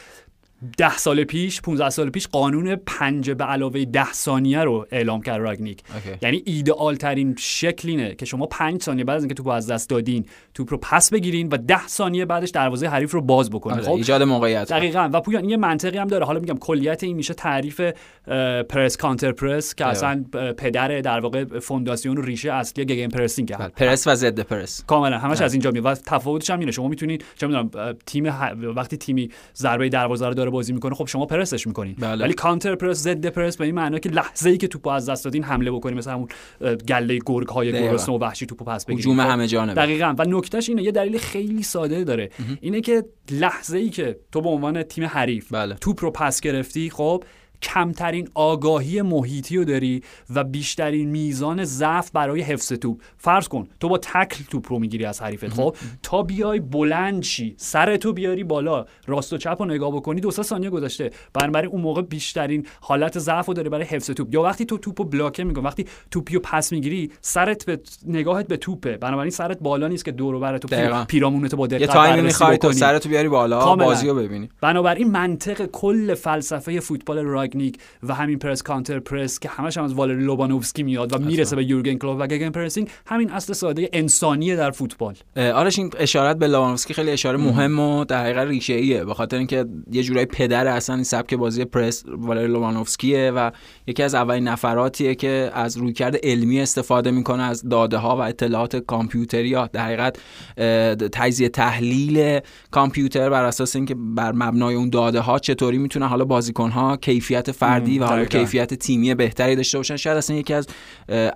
[0.78, 5.40] ده سال پیش 15 سال پیش قانون پنج به علاوه ده ثانیه رو اعلام کرد
[5.40, 6.18] راگنیک okay.
[6.22, 9.90] یعنی ایدئال ترین شکل اینه که شما پنج ثانیه بعد از اینکه توپ از دست
[9.90, 13.86] دادین توپ رو پس بگیرین و ده ثانیه بعدش دروازه حریف رو باز بکنید آره،
[13.86, 14.68] خب ایجاد موقعیت.
[14.68, 15.10] دقیقا.
[15.12, 16.26] و پویان یه منطقی هم داره.
[16.26, 17.80] حالا میگم کلیت این میشه تعریف
[18.68, 19.86] press counter press که.
[19.86, 20.24] اصلا
[20.58, 24.84] پدر در واقع فونداسیون و ریشه اصلی gegenpressing بله، پرس و ضد پرس.
[24.86, 25.18] کاملا.
[25.18, 25.86] همش از اینجا میاد.
[25.86, 26.72] و تفاوتش هم اینه.
[26.72, 28.24] شما می‌تونید چه می‌دونم تیم
[28.76, 32.24] وقتی تیمی ضربه دروازه رو داره بازی می‌کنه خب شما پرسش می‌کنین بله.
[32.24, 35.24] ولی counter press ضد پرس به این معنی که لحظه ای که توپو از دست
[35.24, 36.28] دادین حمله بکنین مثل همون
[36.88, 37.72] گله گرگ های.
[37.72, 40.92] گرسنه و وحشی توپو پس بگیرین هجوم خب، همه جانبه دقیقا و نکتهش اینه یه
[40.92, 42.30] دلیل خیلی ساده داره
[42.60, 45.74] اینه که لحظه ای که تو به عنوان تیم حریف بله.
[45.74, 47.24] توپ رو پس گرفتی خب
[47.62, 50.02] کمترین آگاهی محیطی رو داری
[50.34, 53.02] و بیشترین میزان ضعف برای حفظ توپ.
[53.18, 57.54] فرض کن تو با تکل توپ رو می‌گیری از حریفت خب؟ تا بیای بلند شی
[57.56, 61.10] سر تو بیاری بالا راست و چپ رو نگاه بکنی دو سه ثانیه گذشته.
[61.34, 64.34] بنابراین اون موقع بیشترین حالت ضعف رو داری برای حفظ توپ.
[64.34, 68.46] یا وقتی تو توپ رو بلاکه می‌کنی وقتی توپی رو پس می‌گیری سرت به نگاهت
[68.46, 68.96] به توپه.
[68.96, 71.04] بنابراین سرت بالا نیست که دور و بر تو.
[71.04, 72.72] پیرامونت با دقت بررسی بکنی.
[72.72, 73.86] سرتو بیاری بالا کاملاً.
[73.86, 74.48] بازی رو ببینی.
[74.60, 77.18] بنابراین منطق کل فلسفه فوتبال
[77.50, 81.56] راگنیک و همین press counter press که همش هم از والری لوبانوفسکی میاد و می‌رسه
[81.56, 85.14] به یورگن کلوپ و gegenpressing همین اصل ساده انسانیه در فوتبال.
[85.36, 87.80] آرش این اشاره‌ت به لوبانوفسکی خیلی اشاره مهم.
[87.80, 91.64] و در حقیقت ریشه ایه به خاطر اینکه یه جورایی پدر اصلا این سبک بازی
[91.64, 93.50] پرس والری لوبانوفسکیه و
[93.86, 98.76] یکی از اولین نفراتیه که از رویکرد علمی استفاده می‌کنه از داده ها و اطلاعات
[98.76, 100.18] کامپیوتری یا در حقیقت
[101.12, 102.40] تجزیه تحلیل
[102.70, 107.39] کامپیوتر بر اساس اینکه بر مبنای اون داده ها چطوری می‌تونن حالا بازیکن ها کیفیت
[107.48, 108.24] فردی مم، و حالا.
[108.24, 109.96] کیفیت تیمی بهتری داشته باشن.
[109.96, 110.66] شاید اصلا یکی از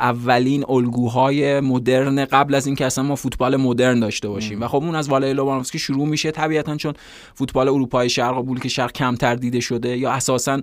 [0.01, 4.63] اولین الگوهای مدرن قبل از اینکه اصلا ما فوتبال مدرن داشته باشیم.
[4.63, 6.31] و خب اون از والای لوبانوفسکی شروع میشه.
[6.31, 6.93] طبیعتا چون
[7.35, 10.61] فوتبال اروپای شرق و بلوک شرق کمتر دیده شده یا اساسا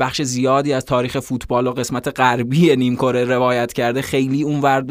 [0.00, 4.84] بخش زیادی از تاریخ فوتبال و قسمت غربی نیمکره روایت کرده خیلی اونور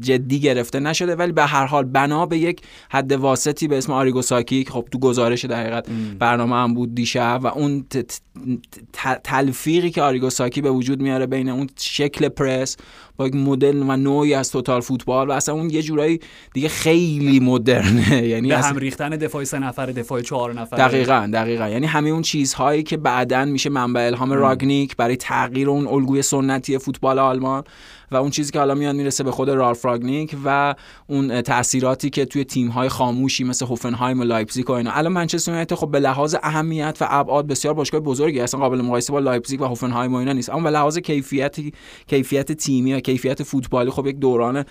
[0.00, 1.14] جدی گرفته نشده.
[1.14, 2.60] ولی به هر حال بنا به یک
[2.90, 5.86] حد واسطی به اسم آریگو ساکی که خب تو گزارش در حقیقت
[6.18, 7.86] برنامه هم بود دیشب و اون
[9.24, 12.76] تلفیقی که آریگو ساکی به وجود میاره بین اون شکل پرس
[13.16, 16.20] با یک مدل و نوعی از توتال فوتبال و اصلا اون یه جورایی
[16.54, 18.26] دیگه خیلی مدرنه.
[18.32, 21.68] یعنی به هم ریختن دفاع سه نفر دفاع چهار نفر دقیقا دقیقا.
[21.68, 26.78] یعنی همه اون چیزهایی که بعدا میشه منبع الهام راگنیک برای تغییر اون الگوی سنتی
[26.78, 27.64] فوتبال آلمان
[28.14, 30.74] و اون چیزی که حالا میاد می‌رسه به خود رالف راگنیک و
[31.06, 34.90] اون تاثیراتی که توی تیم‌های خاموشی مثل هوفنهایم و لایپزیگ و اینا.
[34.90, 39.12] الان منچستر یونایتد خب به لحاظ اهمیت و ابعاد بسیار باشگاه بزرگی اصلا قابل مقایسه
[39.12, 40.50] با لایپزیگ و هوفنهایم و اینا نیست.
[40.50, 41.72] اما به لحاظ کیفیتی
[42.06, 44.64] کیفیت تیمی و کیفیت فوتبالی خب یک دوران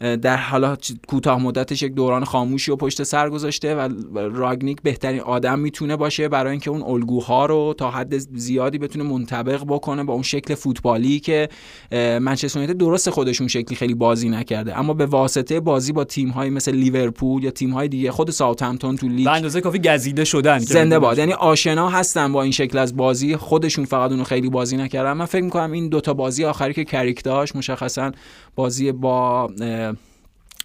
[0.00, 0.76] در حالا
[1.08, 6.28] کوتاه مدتش یک دوران خاموشی و پشت سر گذاشته و راگنیک بهترین آدم می‌تونه باشه
[6.28, 11.20] برای اینکه اون الگوها رو تا حد زیادی بتونه منطبق بکنه با اون شکل فوتبالی
[11.20, 11.48] که
[11.92, 14.78] منچستر یونایتد درست خودشون شکلی خیلی بازی نکرده.
[14.78, 18.96] اما به واسطه بازی با تیم های مثل لیورپول یا تیم های دیگه خود ساوثهمپتون
[18.96, 20.98] تو لیگ اندازه کافی گزیده شدن زنده.
[20.98, 21.18] باد.
[21.18, 25.12] یعنی آشنا هستن با این شکل از بازی خودشون فقط اونو خیلی بازی نکردن.
[25.12, 28.12] من فکر می‌کنم این دوتا بازی آخری که کریک داشت مشخصا
[28.54, 29.50] بازی با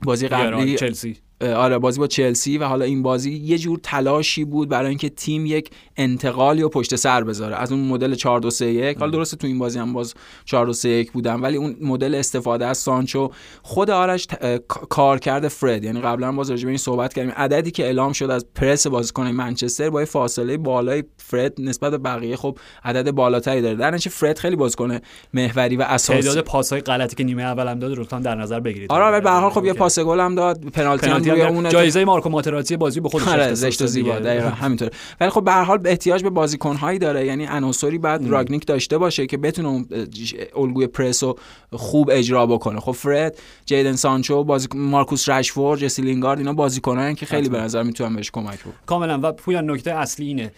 [0.04, 1.18] بازی قبلی چلسی.
[1.42, 5.46] آره بازی با چلسی و حالا این بازی یه جور تلاشی بود برای اینکه تیم
[5.46, 7.56] یک انتقالی و پشت سر بذاره.
[7.56, 10.14] از اون مدل 4 2 3 1 حالا درسته تو این بازی هم باز
[10.46, 13.30] 4 2 3 1 بودن ولی اون مدل استفاده از سانچو
[13.62, 14.58] خود آرش ت-
[14.90, 15.84] کار کرده فرد.
[15.84, 17.32] یعنی قبلا باز راجع به این صحبت کردیم.
[17.32, 21.98] عددی که اعلام شد از پرس بازیکن منچستر با یه فاصله بالای فرد نسبت به
[21.98, 23.76] بقیه خب عدد بالاتری داره.
[23.76, 25.00] در نتیجه فرد خیلی بازیکن
[25.34, 26.22] محوری و اساسی.
[26.22, 28.92] تعداد پاسهای غلطی که نیمه اول هم داد لطفا در نظر بگیرید.
[28.92, 32.06] آره ولی به هر حال خب یه پاس گل هم داد پنالتی هم در- جایزه
[32.06, 34.20] مارکو ماتراتی بازی به خودش آره زشت و زیبا.
[34.20, 34.92] دقیقا همینطوره.
[35.22, 37.26] ولی خب به هر حال احتیاج به بازیکنهایی داره.
[37.26, 39.86] یعنی عناصری بعد راگنیک داشته باشه که بتونه اون
[40.56, 41.38] الگوی پرس رو
[41.74, 42.80] خوب اجرا بکنه.
[42.80, 47.84] خب فرد جیدن سانچو بازی مارکوس رشفورد جسی لینگارد اینا بازیکنایی که خیلی به نظر
[47.84, 48.74] می‌تونن بهش کمک بکنن.
[48.86, 49.20] کاملا.
[49.24, 50.52] و پویان نکته اصلی اینه.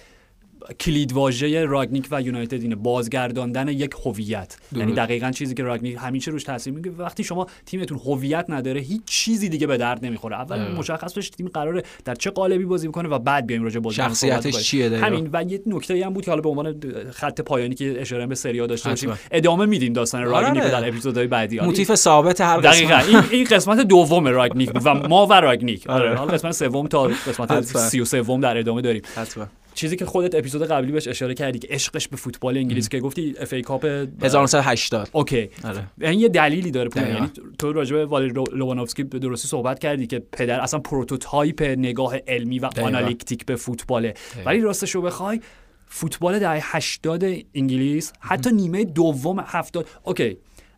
[0.80, 2.76] کلید واژه راگنیک و یونایتد اینه.
[2.76, 4.58] بازگرداندن یک هویت.
[4.76, 6.92] یعنی دقیقا چیزی که راگنیک همیشه روش تاثیر میگه.
[6.92, 10.36] وقتی شما تیمتون هویت نداره هیچ چیزی دیگه به درد نمی‌خوره.
[10.36, 10.72] اول اه.
[10.72, 13.96] مشخص بشه تیم قراره در چه قالبی بازی می‌کنه و بعد بیایم راجع به بازی
[13.96, 15.30] شخصیتش چیه دقیقا؟ همین.
[15.34, 16.76] و یه نکته هم بود که حالا به عنوان
[17.12, 19.14] خط پایانی که اشاره به سری داشته باشیم.
[19.32, 20.76] ادامه میدیم داستان راگنیک آره.
[20.76, 21.58] رو در اپیزودهای بعدی.
[21.58, 22.96] حالا موتیف ثابت هر دقیقا.
[22.96, 25.90] قسمت این این قسمت دوم راگنیک و ما و راگنیک.
[25.90, 26.16] آره.
[26.16, 27.82] حالا قسمت سوم تا قسمت حتما.
[27.82, 29.02] 33 در ادامه داریم.
[29.16, 29.48] حتما.
[29.80, 33.36] چیزی که خودت اپیزود قبلی بهش اشاره کردی که عشقش به فوتبال انگلیس که گفتی
[33.40, 35.50] اف ای کاپ 1980 اوکی.
[35.64, 35.84] آره.
[35.98, 37.04] یعنی یه دلیلی داره پول.
[37.08, 41.62] یعنی تو راجع به والی رو- لوبانوفسکی به درستی صحبت کردی که پدر اصلا پروتوتایپ
[41.62, 42.70] نگاه علمی و.
[42.82, 44.14] آنالیتیک به فوتباله.
[44.46, 45.42] ولی راستش رو بخوای
[45.88, 47.24] فوتبال دهه 80
[47.56, 50.38] انگلیس حتی نیمه دوم 70 اوکی.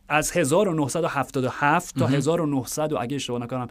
[0.09, 3.67] از 1977 تا 1900 و اگه اشتباه نکنم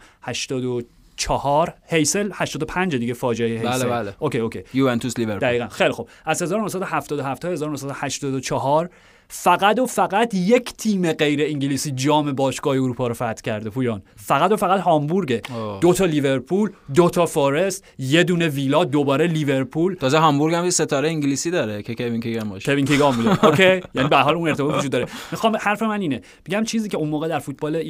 [1.21, 3.69] 84 هیسل 85 دیگه فاجعه هیسل.
[3.69, 4.15] بله، بله.
[4.19, 4.63] اوکی اوکی.
[4.75, 5.49] یوونتوس لیورپول.
[5.49, 5.69] دقیقا.
[5.69, 6.09] خیلی خوب.
[6.25, 8.91] از 1977 تا 1984
[9.33, 14.03] فقط و فقط یک تیم غیر انگلیسی جام باشگاه اروپا رو فتح کرده پویان.
[14.17, 15.43] فقط و فقط هامبورگه.
[15.55, 15.81] آه.
[15.81, 19.95] دو تا لیورپول دو تا فارست یه دونه ویلا دوباره لیورپول.
[19.95, 22.73] تازه هامبورگ هم یه ستاره انگلیسی داره که کوین کیگن باشه.
[22.73, 23.81] کوین کیگان بوده اوکی.
[23.95, 25.07] یعنی به حال اون ارتباط وجود داره.
[25.33, 26.21] می‌خوام حرف من اینه.
[26.49, 27.83] میگم چیزی که اون موقع در فوتبال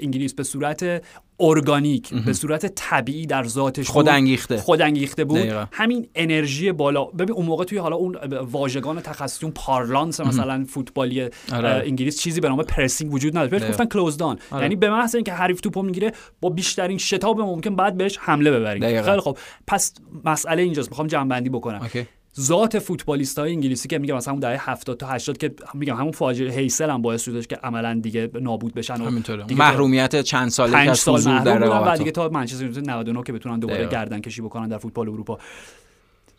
[0.00, 1.02] انگلیس به صورت
[1.40, 4.56] ارگانیک به صورت طبیعی در ذاتش خود انگیخته.
[4.56, 5.38] خود انگیخته بود.
[5.38, 5.64] دقیقا.
[5.72, 7.04] همین انرژی بالا.
[7.04, 11.68] ببین اون موقع توی حالا اون واژگان تخصصی اون parlance مثلا فوتبالی آره.
[11.68, 13.70] انگلیس چیزی به نام pressing وجود نداره بهش.
[13.70, 14.62] گفتن close down آره.
[14.62, 19.02] یعنی به محض اینکه حریف توپو می‌گیره با بیشترین شتاب ممکن بعد بهش حمله ببریم.
[19.02, 22.06] خیلی خب پس مسئله اینجاست می‌خوام جمع بندی بکنم اوکی
[22.40, 26.12] ذات فوتبالیست های انگلیسی که میگم مثلا اون دهه 70 تا 80 که میگم همون
[26.12, 30.86] فاجعه هیسل هم باعث شدش که عملا دیگه نابود بشن و دیگه محرومیت چند ساله
[30.86, 33.92] که سال حضور در و رقابت دیگه تا منچستر یونایتد 99 که بتونن دوباره دقیقا.
[33.92, 35.38] گردن کشی بکنن در فوتبال اروپا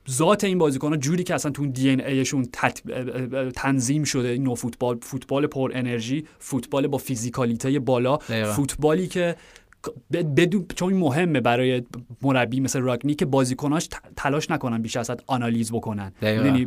[0.10, 2.46] ذات این بازیکن‌ها جوری که اصلا تو دی ان ایشون
[3.56, 8.18] تنظیم شده این فوتبال فوتبال پر انرژی فوتبال با فیزیکالیته بالا.
[8.18, 8.52] دقیقا.
[8.52, 9.36] فوتبالی که
[10.12, 11.84] بدون چون مهمه برای
[12.22, 16.12] مربی مثل راگنی که بازیکناش تلاش نکنن بیش از حد آنالیز بکنن.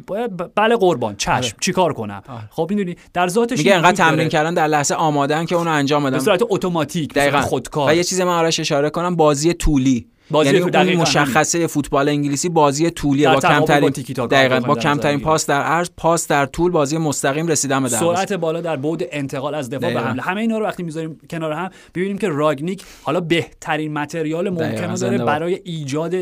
[0.08, 1.56] ب- بله قربان چشم.
[1.60, 2.48] چیکار کنم؟ آره.
[2.50, 3.92] خب می‌دونی؟ در ذاتش میگه انقدر.
[3.92, 6.18] تمرین کردن در لحظه آمادن که اونو انجام بدن.
[6.50, 7.46] اتوماتیک به صورت دقیقا.
[7.46, 7.90] خودکار.
[7.90, 10.06] و یه چیز من آرش اشاره کنم بازی طولی.
[10.30, 13.28] بازی یعنی تو- اون مشخصه فوتبال انگلیسی بازی طولیه.
[13.28, 13.90] با کمترین
[14.30, 18.32] دقیقاً با کمترین پاس در عرض پاس در طول بازی مستقیم رسیدن به دروازه سرعت
[18.32, 20.00] بالا در بعد انتقال از دفاع به.
[20.00, 20.22] حمله.
[20.22, 24.96] همه اینا رو وقتی می‌ذاریم کنار هم ببینیم که راگنیک حالا بهترین متریال ممکن رو
[24.96, 25.18] داره.
[25.18, 26.14] برای ایجاد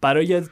[0.00, 0.42] برای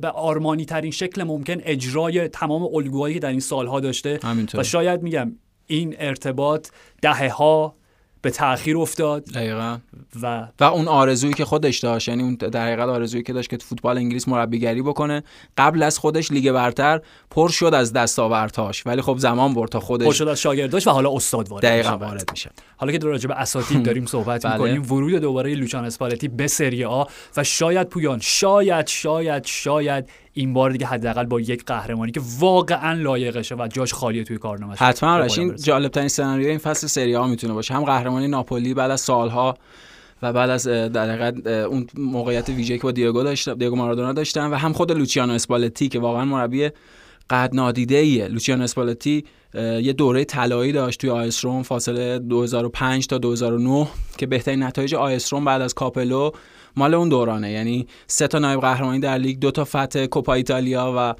[0.00, 4.18] به آرمانی ترین شکل ممکن اجرای تمام الگوهایی که در این سالها داشته.
[4.22, 5.32] همینطور و شاید میگم
[5.66, 6.68] این ارتباط
[7.02, 7.74] دهه ها
[8.22, 9.24] به تاخیر افتاد.
[9.24, 9.78] دقیقاً.
[10.22, 13.56] و و اون آرزویی که خودش داشت یعنی اون در حقیقت آرزویی که داشت که
[13.56, 15.22] فوتبال انگلیس مربیگری بکنه
[15.58, 17.00] قبل از خودش لیگ برتر
[17.30, 18.86] پر شد از دستاوردهاش.
[18.86, 21.96] ولی خب زمان برد تا خودش پرشد از شاگرداش و حالا استاد وارد دقیقا.
[21.98, 24.52] وارد میشه حالا که راجع به اساتید داریم صحبت بله.
[24.52, 27.04] می‌کنیم ورود دوباره لوچان اسپالتی به سری آ
[27.36, 32.92] و شاید پویان شاید شاید شاید این بار دیگه حداقل با یک قهرمانی که واقعا
[32.92, 35.14] لایقشه و جاش خالیه توی کارنامه‌اش حتما.
[35.14, 35.62] آرش پایان این.
[35.62, 37.74] جالب ترین سناریو این فصل سری آ می‌تونه باشه.
[37.74, 39.58] هم قهرمانی ناپولی بعد از سالها
[40.22, 41.32] و بعد از در
[41.64, 45.88] اون موقعیت ویژه‌ای که با دیگو داشت دیگو مارادونا داشتن و هم خود لوچیانو اسپالتی
[45.88, 46.70] که واقعا مربی
[47.30, 49.24] قدر نادیده ایه لوچیانو اسپالتی
[49.56, 53.88] یه دوره طلایی داشت توی آ اس روم فاصله 2005 تا 2009
[54.18, 56.30] که بهترین نتایج آ اس روم بعد از کاپلو
[56.76, 57.50] مال اون دورانه.
[57.50, 61.14] یعنی سه تا نایب قهرمانی در لیگ دو تا فتح کوپا ایتالیا و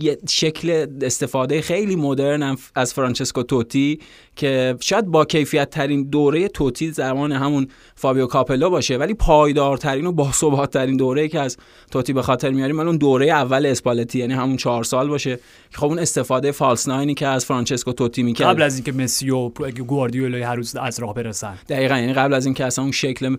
[0.00, 4.00] یه شکل استفاده خیلی مدرن از فرانچسکو توتی
[4.36, 10.12] که شاید با کیفیت ترین دوره توتی زمان همون فابیو کاپلو باشه ولی پایدارترین و
[10.12, 11.56] باثبات ترین دوره که از
[11.90, 15.36] توتی به خاطر میاریم من اون دوره اول اسپالتی یعنی همون چهار سال باشه
[15.70, 18.48] که خب اون استفاده false nine ی که از فرانچسکو توتی می‌کرد.
[18.48, 19.48] قبل از اینکه مسی و
[19.86, 21.58] گواردیولا هر روز از راه برسن.
[21.68, 23.36] دقیقا یعنی قبل از اینکه اصلا اون شکل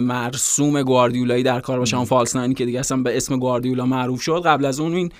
[0.00, 3.86] مرسوم گواردیولایی در کار باشه اون false nine ی که دیگه اصلا به اسم گواردیولا
[3.86, 5.12] معروف شد قبل از اون این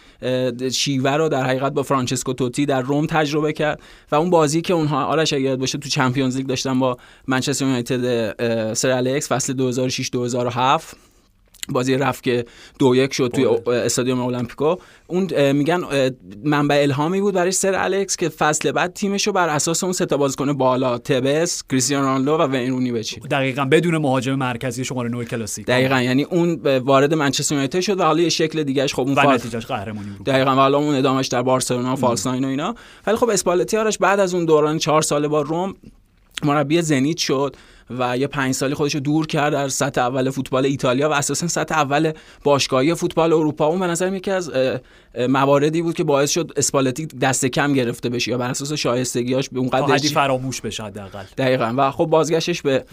[0.71, 3.81] شیوه رو در حقیقت با فرانچسکو توتی در روم تجربه کرد
[4.13, 6.97] و اون بازی که اونها آرش اگه باشه تو چمپیونز لیگ داشتن با
[7.27, 10.97] منچستر یونایتد سر الکس فصل 2006 2007
[11.69, 12.45] بازی رفت که
[12.79, 13.77] دو یک شد توی بله.
[13.77, 15.83] استادیوم المپیکو اون میگن
[16.45, 20.07] منبع الهامی بود برای سر الکس که فصل بعد تیمش رو بر اساس اون سه
[20.07, 25.09] تا بازیکن بالا توز کریستیانو رونالدو و وین رونی بچینه دقیقا بدون مهاجم مرکزی شماره
[25.09, 25.67] 9 کلاسیک.
[25.67, 29.35] دقیقا یعنی اون وارد منچستر یونایتد شد و حالا یه شکل دیگهش خب اون فال...
[29.35, 30.27] نتیجهش قهرمانی بود.
[30.27, 32.75] دقیقا و حالا اون ادامش در بارسلونا false nine و اینا.
[33.07, 35.75] ولی خب اسپالتی آرش بعد از اون دوران چهار ساله با روم
[36.45, 37.57] مربی زنیت شد.
[37.91, 41.49] و یه پنج سالی خودش رو دور کرد در سطح اول فوتبال ایتالیا و اساسا
[41.49, 42.13] سطح اول
[42.45, 43.67] باشگاهی فوتبال اروپا.
[43.67, 44.51] اون به نظر یکی از
[45.29, 49.59] مواردی بود که باعث شد اسپالتی دست کم گرفته بشه یا بر اساس شایستگیاش به
[49.59, 51.25] اون تا قدر حدی فراموش بشه حداقل.
[51.39, 51.75] دقیقا.
[51.77, 52.85] و خب بازگشتش به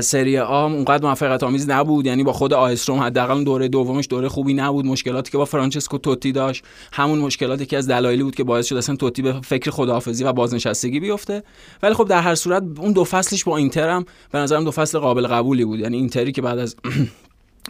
[0.00, 2.06] سری آ اونقدر موفقیت آمیز نبود.
[2.06, 4.84] یعنی با خود آیستروم حداقل دوره دومش دوره خوبی نبود.
[4.84, 8.76] مشکلاتی که با فرانچسکو توتی داشت همون مشکلاتی که از دلایلی بود که باعث شد
[8.76, 11.42] اصلا توتی به فکر خداحافظی و بازنشستگی بیفته.
[11.82, 14.98] ولی خب در هر صورت اون دو فصلش با اینتر هم به نظرم دو فصل
[14.98, 15.80] قابل قبولی بود.
[15.80, 16.76] یعنی اینتری که بعد از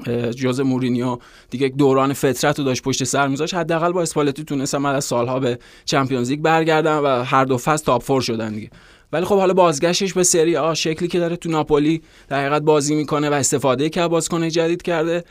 [0.36, 1.18] ژوزه مورینیو
[1.50, 5.40] دیگه دوران فترت رو داشت پشت سر میذاشت حداقل با اسپالتی تونستن بعد از سالها
[5.40, 8.70] به چمپیونز لیگ برگردن و هر دو فصل top four شدن دیگه.
[9.12, 12.94] ولی خب حالا بازگشتش به سری آ شکلی که داره تو ناپولی در حقیقت بازی
[12.94, 15.24] می‌کنه و استفاده که بازیکن جدید کرده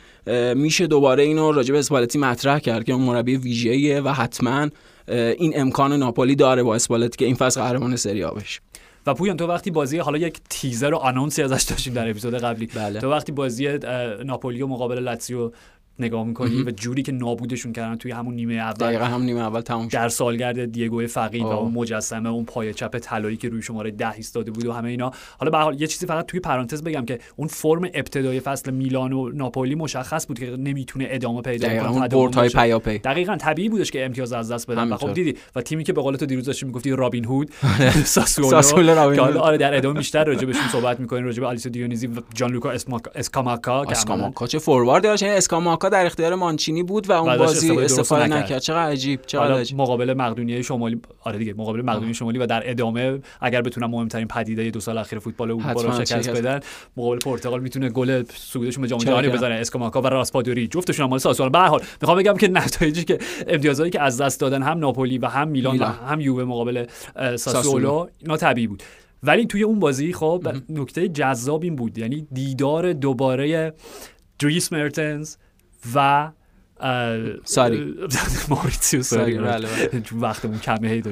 [0.54, 4.68] میشه دوباره اینو راجع به اسپالتی مطرح کرد که اون مربی ویژه‌ایه و حتما
[5.08, 8.60] این امکان ناپولی داره با اسپالتی که این فصل قهرمان سری آ بشه.
[9.08, 12.66] و پویان تو وقتی بازی حالا یک تیزر و آنونسی ازش داشتیم در اپیزود قبلی
[12.66, 13.00] بله.
[13.00, 13.78] تو وقتی بازی
[14.24, 15.52] ناپولی و مقابل لاتزیو
[15.98, 18.86] نگاه می‌کنی و جوری که نابودشون کردن توی همون نیمه اول.
[18.86, 22.98] دقیقا هم نیمه اول تموم در سالگرد دیگو فقید و اون مجسمه اون پای چپ
[22.98, 25.10] طلایی که روی شماره ده ایستاده بود و همه اینا.
[25.38, 29.12] حالا به حال یه چیزی فقط توی پرانتز بگم که اون فرم ابتدای فصل میلان
[29.12, 32.98] و ناپولی مشخص بود که نمی‌تونه ادامه پیدا کنه پیاپی.
[32.98, 34.92] دقیقاً طبیعی بودش که امتیاز از دست بدن.
[34.92, 37.50] و خب دیدی و تیمی که به قول تو دیروز داشتی می‌گفتی رابین هود
[38.04, 42.10] ساسولو که آره در ادامه بیشتر راجع بهشون صحبت می‌کنیم راجع به آلیسو دیونیزی و
[42.34, 42.70] جان لوکا
[43.14, 44.46] اسکاماکا اسکاماکا.
[44.46, 45.22] چه فوروارد داشت
[45.88, 48.58] اسکاماکا در اختیار مانچی چینی بود و اون بازی استفاده نکرد.
[48.58, 49.80] چقدر عجیب چقدر عجیب.
[49.80, 54.70] مقابل مقدونیه شمالی آره دیگه مقابل مقدونیه شمالی و در ادامه اگر بتونن مهمترین پدیده
[54.70, 56.60] دو سال اخیر فوتبال اروپا رو شکست بدن
[56.96, 60.68] مقابل پرتغال می‌تونه گل صعودشون به جام جهانی بزنه اسکاماکا و راسپادوری.
[60.68, 64.40] جفتشون مال ساسولو به هر حال می‌خوام بگم که نتایجی که امتیازایی که از دست
[64.40, 65.90] دادن هم ناپولی و هم میلان, میلان.
[65.90, 66.86] و هم یووه مقابل
[67.36, 68.82] ساسولو اینا طبیعی بود.
[69.22, 71.98] ولی توی اون بازی خب نکته جذاب این بود.
[71.98, 73.72] یعنی دیدار دوباره
[74.38, 75.36] دریس مرتنز
[75.94, 76.30] و
[77.44, 77.94] ساری.
[78.48, 79.68] ماریتسیو ساری بله
[80.20, 81.02] وقتمون کمه هی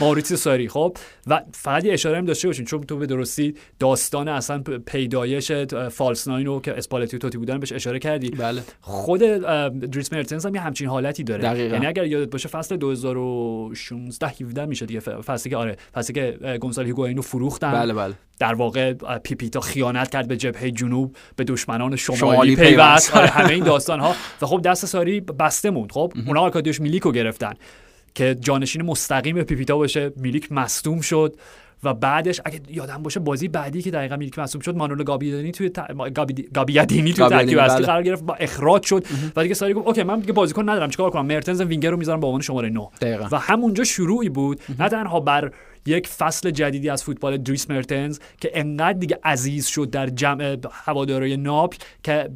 [0.00, 0.96] ماریتسیو ساری خب.
[1.26, 5.52] و فقط یه اشاره هم داشته باشین چون تو به درستی داستان اصلا پیدایش
[5.90, 8.30] فالس ناین رو که اسپالتی توتی بودن بهش اشاره کردی.
[8.30, 8.62] بله.
[8.80, 11.42] خود دریس مرتنز هم یه همچین حالتی داره.
[11.42, 11.74] دقیقا.
[11.74, 16.86] یعنی اگر یادت باشه فصل 2016 17 میشه دیگه فصلی که آره فصلی که گونسال
[16.86, 17.72] هیگواینو فروختن.
[17.72, 18.14] بله بله.
[18.38, 23.16] در واقع پیپیتا خیانت کرد به جبهه جنوب به دشمنان شمالی, شمالی پیوست.
[23.16, 25.92] آره همه این داستان ها و خب دست ساری بسته موند.
[25.92, 27.52] خب اونا آرکادیوش میلیکو گرفتن
[28.14, 30.12] که جانشین مستقیم پیپیتا باشه.
[30.16, 31.36] میلیک مصدوم شد
[31.84, 35.68] و بعدش اگه یادم باشه بازی بعدی که دقیقا میلیک مصدوم شد مانولو گابیادینی توی
[35.68, 35.80] ت...
[36.54, 37.86] گابیادینی توی ترکیب اصلی بله.
[37.86, 38.24] قرار گرفت.
[38.24, 39.04] با اخراج شد.
[39.36, 42.20] و دیگه ساری گفت اوکی من دیگه بازیکن ندارم چیکار کنم؟ مرتنز وینگر رو می‌ذارم
[42.20, 42.88] به عنوان شماره 9
[43.30, 44.60] و همونجا شروعی بود.
[44.78, 45.50] نه تنها بر
[45.86, 51.36] یک فصل جدیدی از فوتبال دریس مرتنز که انقدر دیگه عزیز شد در جمع هوادارهای
[51.36, 52.30] ناپل که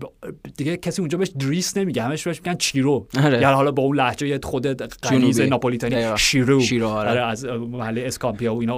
[0.57, 2.03] دیگه کسی اونجا بهش دریس نمیگه.
[2.03, 3.41] همش بهش میگن چیرو آره.
[3.41, 4.67] یعنی حالا با اون لهجه خود
[5.03, 6.17] قلیز ناپولیتانی.
[6.17, 6.89] چیرو.
[6.89, 7.11] آره.
[7.11, 8.77] آره از محله اسکامپیا و اینا.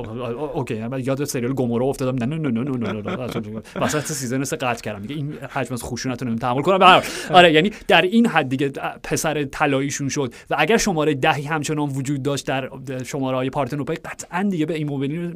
[0.55, 2.25] اوکی من یاد سریال گومورا افتادم.
[2.25, 5.03] نه نه نه نه نه نه وسط season سه قطع کردم.
[5.03, 7.03] دیگه این حجم از خشونت رو تحمل کنم.
[7.31, 8.69] آره یعنی در این حد دیگه
[9.03, 10.35] پسر طلاییشون شد.
[10.51, 12.71] و اگر شماره ده ای همچنان وجود داشت در
[13.05, 15.29] شماره های پارتنوپای قطعا دیگه به ایموبیل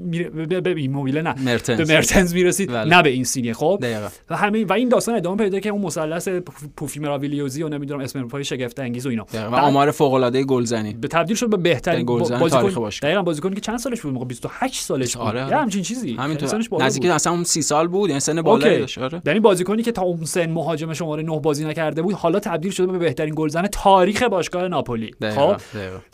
[0.46, 1.80] به, به ایموبیل نه مرتنز.
[1.80, 2.34] به مرتنز.
[2.34, 2.96] می‌رسید بله.
[2.96, 4.08] نه به این سینیه خب؟ دقیقا.
[4.30, 6.28] و همین و این داستان ادامه پیدا که اون مثلث
[6.76, 9.26] پوفی مراویلیوزی و نمی‌دونم اسم پای شگفت انگیز و اینا.
[9.34, 10.94] و آمار فوق العاده گلزنی.
[10.94, 14.26] به تبدیل شد به بهترین گلزن تاریخ باشه دقیقاً بازیکنی که چند سالش بود؟ موقع
[14.26, 15.26] 28 سالش بود.
[15.26, 15.40] آره.
[15.50, 16.14] یا همچین چیزی.
[16.14, 16.64] همینطور.
[16.80, 18.98] نزدیک اصلا اون 30 سال بود یعنی سن بالایی داشت.
[18.98, 19.22] آره.
[19.26, 22.92] یعنی بازیکنی که تا اون سن مهاجم شماره 9 بازی نکرده بود حالا تبدیل شده
[22.92, 25.10] به بهترین گلزن تاریخ باشگاه ناپولی.
[25.34, 25.56] خب؟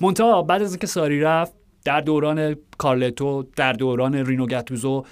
[0.01, 5.05] مونتا بعد از اینکه ساری رفت در دوران کارلتو در دوران رینو گتوزو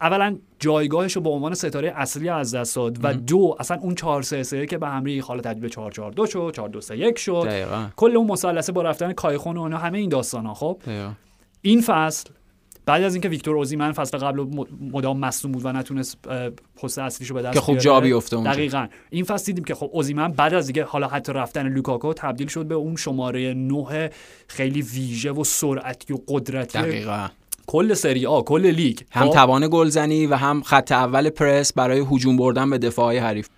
[0.00, 4.22] اولا جایگاهش رو به عنوان ستاره اصلی از دست داد و دو اصلا اون 4
[4.22, 6.96] 3 3 که به همری حالا تبدیل به 4 4 2 شد 4 2 3
[6.96, 7.86] 1 شد دقیقا.
[7.96, 11.12] کل اون مثلثه با رفتن کایخون و اینا همه این داستان ها خب دقیقا.
[11.62, 12.30] این فصل
[12.86, 14.46] بعد از اینکه ویکتور اوزیمن فصل قبل
[14.80, 16.18] مدام مصدوم بود و نتونست
[16.82, 18.86] پست اصلیشو به دست که خوب جا بیفته دقیقاً.
[19.10, 22.66] این فصل دیدیم که خب اوزیمن بعد از دیگه حالا حتی رفتن لوکاکو تبدیل شد
[22.66, 24.10] به اون شماره 9
[24.48, 27.28] خیلی ویژه و سرعتی و قدرتی دقیقاً.
[27.66, 28.98] کل سری آ کل لیگ.
[29.10, 33.48] هم توان گلزنی و هم خط اول پرس برای هجوم بردن به دفاع حریف.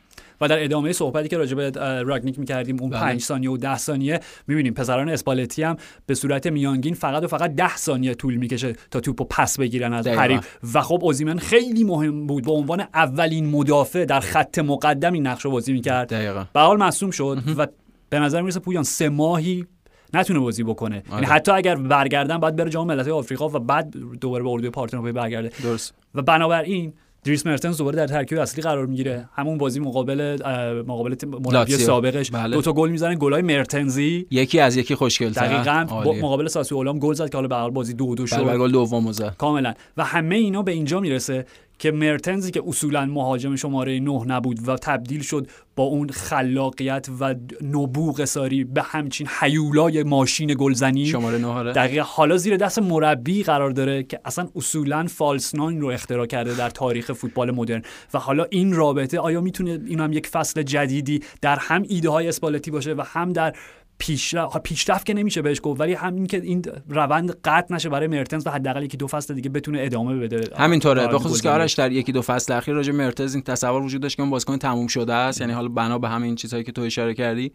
[0.40, 1.70] و در ادامه صحبتی که راجع به
[2.02, 5.76] راگنیک می‌کردیم اون 5 ثانیه و 10 ثانیه می‌بینیم پسران اسپالتی هم
[6.06, 10.06] به صورت میانگین فقط و فقط 10 ثانیه طول می‌کشه تا توپو پس بگیرن از
[10.06, 10.48] حریف.
[10.74, 15.44] و خب اوزیمن خیلی مهم بود به عنوان اولین مدافع در خط مقدم این نقش
[15.44, 16.08] رو بازی می‌کرد.
[16.52, 17.66] به حال مصدوم شد و
[18.10, 19.66] به نظر می‌رسه پویان سه ماهی
[20.14, 21.02] نتونه بازی بکنه.
[21.12, 25.12] یعنی حتی اگر برگردن باید بره جام ملت‌های آفریقا و بعد دوباره به اردوی پارتنوپی
[25.12, 25.50] برگرده.
[25.62, 25.94] درست.
[26.14, 26.92] و بنابراین
[27.28, 29.28] دریس مرتنز دوباره در ترکیب اصلی قرار می‌گیره.
[29.34, 30.38] همون بازی مقابل
[30.86, 31.14] مقابل
[31.44, 32.30] مربی سابقش.
[32.30, 32.56] بله.
[32.56, 34.26] دو تا گل می‌زنه گلای مرتنزی.
[34.30, 35.86] یکی از یکی خوشگل دقیقاً.
[36.22, 38.44] مقابل ساسولو گل زد که حالا به بازی دو دو شد.
[38.44, 39.34] بله گل دوم زد.
[39.38, 39.74] کاملا.
[39.96, 41.46] و همه اینا به اینجا می‌رسه.
[41.78, 47.34] که مرتنزی که اصولا مهاجم شماره نه نبود و تبدیل شد با اون خلاقیت و
[47.62, 51.06] نبوغ ساری به همچین حیولای ماشین گلزنی.
[51.06, 52.02] شماره نه دقیقا.
[52.02, 56.70] حالا زیر دست مربی قرار داره که اصلا اصولا فالس ناین رو اختراع کرده در
[56.70, 57.82] تاریخ فوتبال مدرن.
[58.14, 62.28] و حالا این رابطه آیا می‌تونه این هم یک فصل جدیدی در هم ایده های
[62.28, 63.54] اسپالتی باشه و هم در
[63.98, 68.46] پیشرفت پیشرفت که نمیشه بهش گفت ولی همین که این روند قطع نشه برای مرتنز
[68.46, 70.56] و حداقل یکی دو فصل دیگه بتونه ادامه بده.
[70.56, 71.06] همینطوره.
[71.06, 74.16] به خصوص که آرش در یکی دو فصل اخیر راجع مرتنز این تصور وجود داشت
[74.16, 75.40] که اون بازیکن تموم شده است.
[75.40, 77.52] یعنی حالا بنا به همین چیزهایی که تو اشاره کردی.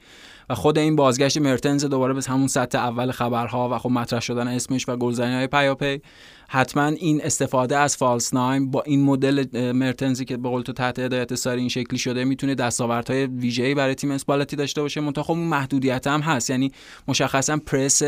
[0.50, 4.48] و خود این بازگشت مرتنز دوباره به همون سطح اول خبرها و خب مطرح شدن
[4.48, 6.02] اسمش و گلزنی های پیاپی.
[6.54, 11.00] حتما این استفاده از فالس نایم با این مدل مرتنزی که به قول تو تحت
[11.00, 15.02] هدایت ساری این شکلی شده می‌تونه دستاوردهای ویژه‌ای برای تیم اسپالتی داشته باشه.
[15.02, 16.50] منتها خب اون محدودیت هم هست.
[16.50, 16.72] یعنی
[17.08, 18.02] مشخصا پرس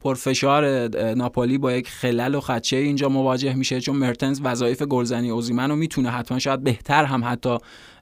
[0.00, 5.70] پرفشار ناپولی با یک خلل و خدشه اینجا مواجه میشه چون مرتنز وظایف گلزنی اوزیمن
[5.70, 6.10] رو می‌تونه.
[6.10, 7.58] حتما شاید بهتر هم حتی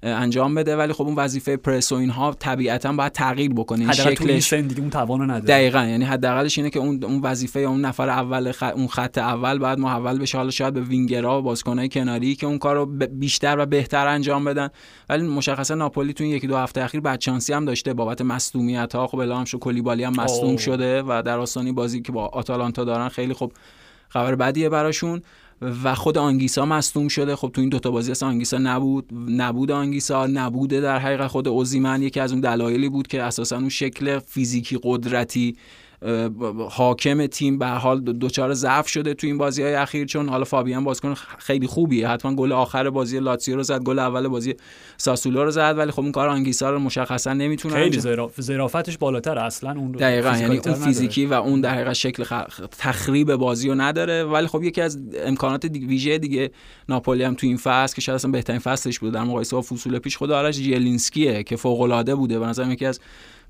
[0.06, 3.92] انجام بده ولی خب اون وظیفه پرس و اینها طبیعتا باید تغییر بکنه.
[3.92, 5.44] شکلش دیگه اون توانو نداره.
[5.44, 5.84] دقیقاً.
[5.84, 8.62] یعنی حداقلش اینه که اون اون وظیفه اون نفر اول خ...
[8.62, 10.38] اون خط اول بعد محول بشه.
[10.38, 14.68] حالا شاید به وینگرها و بازیکنای کناری که اون کارو بیشتر و بهتر انجام بدن.
[15.08, 17.94] ولی مشخصا ناپولی تو این یکی دو هفته اخیر چانسی هم داشته.
[17.94, 22.12] بابت مصدومیت ها خب اعلام شد کلیبالی هم مصدوم شده و در آستانه بازی که
[22.12, 23.52] با آتالانتا دارن خیلی خب
[24.08, 25.22] خبر بدیه براشون.
[25.62, 27.36] و خود آنگیسا مصدوم شده.
[27.36, 29.06] خب تو این دوتا بازی اصلا آنگیسا نبود.
[29.28, 32.02] نبود آنگیسا نبوده در حقیقت خود اوزیمن.
[32.02, 35.56] یکی از اون دلایلی بود که اساسا اون شکل فیزیکی قدرتی
[36.70, 40.84] حاکم تیم به حال دوچار ضعف شده تو این بازی های اخیر چون حالا فابیان
[40.84, 42.08] بازیکن خیلی خوبیه.
[42.08, 44.54] حتما گل آخر بازی لاتزیو رو زد گل اول بازی
[44.96, 48.00] ساسولو رو زد ولی خب اون کار آنگیسا رو مشخصا نمی‌تونه خیلی
[48.40, 52.24] ظرافتش بالاتر اصلا اون دقیقاً یعنی اون فیزیکی و اون در حقیقت شکل
[52.78, 54.24] تخریب بازی رو نداره.
[54.24, 56.50] ولی خب یکی از امکانات ویژه دیگه
[56.88, 59.98] ناپولی هم تو این فصل که شاید اصلا بهترین فصلش بود در مقایسه با فصول
[59.98, 62.38] پیش خود آرش جیلینسکیه که فوق العاده بوده.
[62.38, 63.00] به نظر یکی از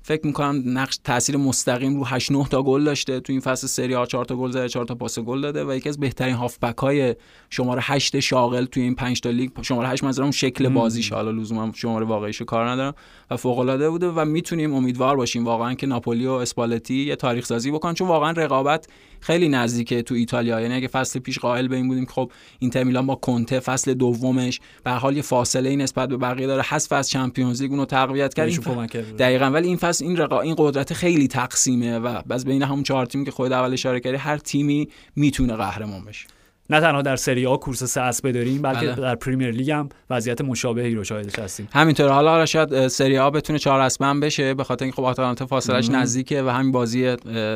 [0.01, 3.19] فکر می‌کنم نقش تاثیر مستقیم رو 8 9 تا گل داشته.
[3.19, 5.75] تو این فصل سری آ 4 تا گل زده 4 تا پاس گل داده و
[5.75, 7.15] یکی از بهترین هافبک های
[7.49, 11.13] شماره 8 شاغل تو این 5 تا لیگ شماره 8 مثلا اون شکل بازیش.
[11.13, 12.93] حالا لزوما شماره واقعیشو کار ندارم
[13.31, 17.45] و فوق العاده بوده و می‌تونیم امیدوار باشیم واقعا که ناپولی و اسپالتی یه تاریخ
[17.45, 17.93] سازی بکنن.
[17.93, 18.87] چون واقعا رقابت
[19.19, 20.61] خیلی نزدیکه تو ایتالیا.
[20.61, 23.93] یعنی اگه فصل پیش قائل به این بودیم که خب اینتر میلان با کنته فصل
[23.93, 26.61] دومش به حال یه فاصله ای نسبت به بقیه داره.
[26.61, 29.17] حذف از چمپیونز لیگ اونو تقویت کرد.
[29.17, 29.45] دقیقاً.
[29.45, 30.41] ولی این فصل این رقا...
[30.41, 34.17] این قدرت خیلی تقسیمه و پخش بین همون چهار تیم که خود اول اشاره کردی
[34.17, 36.27] هر تیمی می‌تونه قهرمان بشه.
[36.69, 38.95] نه تنها در سری آ کورس سه اسبه داریم بلکه بله.
[38.95, 41.67] در پریمیر لیگ هم وضعیت مشابهی رو شاهدش هستیم.
[41.73, 45.89] همینطور حالا شاید سری آ بتونه چهار هم بشه به خاطر اینکه خب آتالانتا فاصلش
[45.89, 47.15] نزدیکه و همین بازی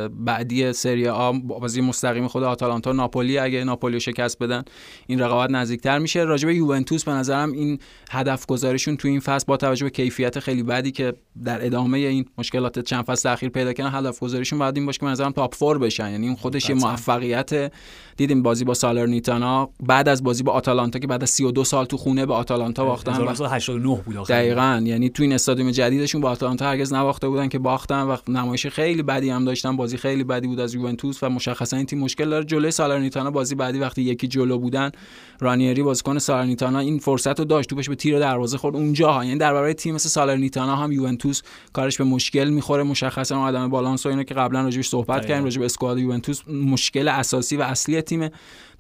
[0.10, 4.64] بعدی سری آ بازی مستقیم خود آتالانتا ناپولی اگه ناپولی شکست بدن
[5.08, 6.24] این رقابت نزدیکتر میشه.
[6.24, 7.80] راجع به یوونتوس به نظرم این
[8.12, 11.14] هدف گذاریشون تو این فصل با توجه به کیفیت خیلی بدی که
[11.46, 15.06] در ادامه این مشکلات چند فصل اخیر پیدا کردن هدف گذاریشون بعد این باشه که
[15.06, 16.12] به نظرم تاپ 4 بشن.
[16.12, 17.72] یعنی این خودش یه موفقیت.
[18.18, 21.98] دیدیم بازی با سالرنیتانا بعد از بازی با آتالانتا که بعد از 32 سال تو
[21.98, 24.82] خونه به آتالانتا باختن 1989 بود دقیقاً.
[24.86, 29.04] یعنی تو این استادیوم جدیدشون با آتالانتا هرگز نباخته بودن که باختن و نمایش خیلی
[29.04, 29.76] بدی هم داشتن.
[29.76, 32.46] بازی خیلی بدی بود از یوونتوس و مشخصا این تیم مشکل داره.
[32.46, 34.92] جلوی سالرنیتانا بازی بعدی وقتی یکی جلو بودن
[35.40, 38.76] رانیری بازیکن سالرنیتانا این فرصت رو داشت توپش به تیر دروازه خورد.
[38.76, 41.42] اونجا یعنی در برابر تیم مثل سالرنیتانا هم یوونتوس
[41.74, 42.84] کارش به مشکل می‌خوره.
[42.84, 47.08] مشخصا عدم بالانس و اینو که قبلا راجعش صحبت کردیم راجع به اسکواد یوونتوس مشکل
[47.08, 48.30] اساسی و اصلی تیم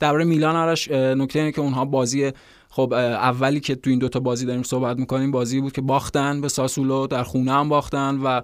[0.01, 2.31] درباره میلان آرش نکته اینه که اونها بازی
[2.74, 6.47] خب اولی که تو این دوتا بازی داریم صحبت می‌کنیم بازی بود که باختن به
[6.47, 8.41] ساسولو در خونه هم باختن و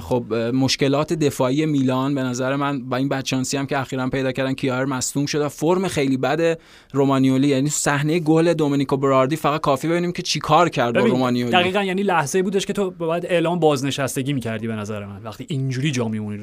[0.00, 4.52] خب مشکلات دفاعی میلان به نظر من با این بدشانسی هم که اخیرا پیدا کردن
[4.52, 5.48] کیار مصدوم شده.
[5.48, 6.58] فرم خیلی بد
[6.92, 11.52] رومانیولی یعنی صحنه گل دومینیکو براردی فقط کافی ببینیم که چیکار کرد با رومانیولی.
[11.52, 15.22] دقیقا یعنی لحظه بودش که تو باید اعلام بازنشستگی می‌کردی به نظر من.
[15.22, 16.38] وقتی اینجوری جا میمونی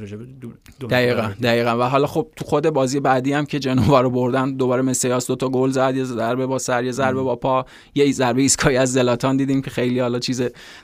[0.89, 1.77] دقیقا دقیقا.
[1.79, 5.35] و حالا خب تو خود بازی بعدی هم که جنوا رو بردن دوباره مسیاس دو
[5.35, 8.93] تا گل زد یه ضربه با سر یه ضربه با پا یه ضربه ایسکای از
[8.93, 10.41] زلاتان دیدیم که خیلی حالا چیز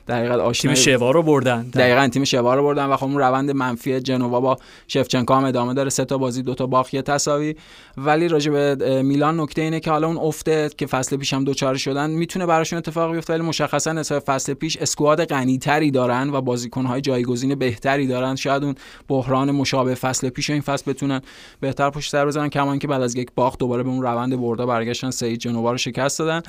[0.08, 1.62] دقیقاً آشنا تیم شوا رو بردن.
[1.62, 4.56] دقیقاً تیم شوا رو بردن و خب اون روند منفی جنوا با
[4.88, 5.90] شفچنکو هم ادامه داره.
[5.90, 7.54] سه تا بازی دو تا باخت یه تساوی.
[7.96, 11.76] ولی راجع به میلان نکته اینه که حالا اون افته که فصل پیش هم دوچار
[11.76, 17.00] شدن می‌تونه براشون اتفاق بیفته ولی مشخصا نسبت فصل پیش اسکواد غنیتری دارن و بازیکن‌های
[17.00, 18.36] جایگزین بهتری دارن.
[18.36, 18.74] شاید اون
[19.08, 21.20] بحران مشابه فصل پیش این فصل بتونن
[21.60, 24.66] بهتر پشت سر بزنن کما اینکه بعد از یک باخت دوباره به اون روند برده
[24.66, 26.13] برگشتن سه جنوا رو شکست.
[26.16, 26.42] دادن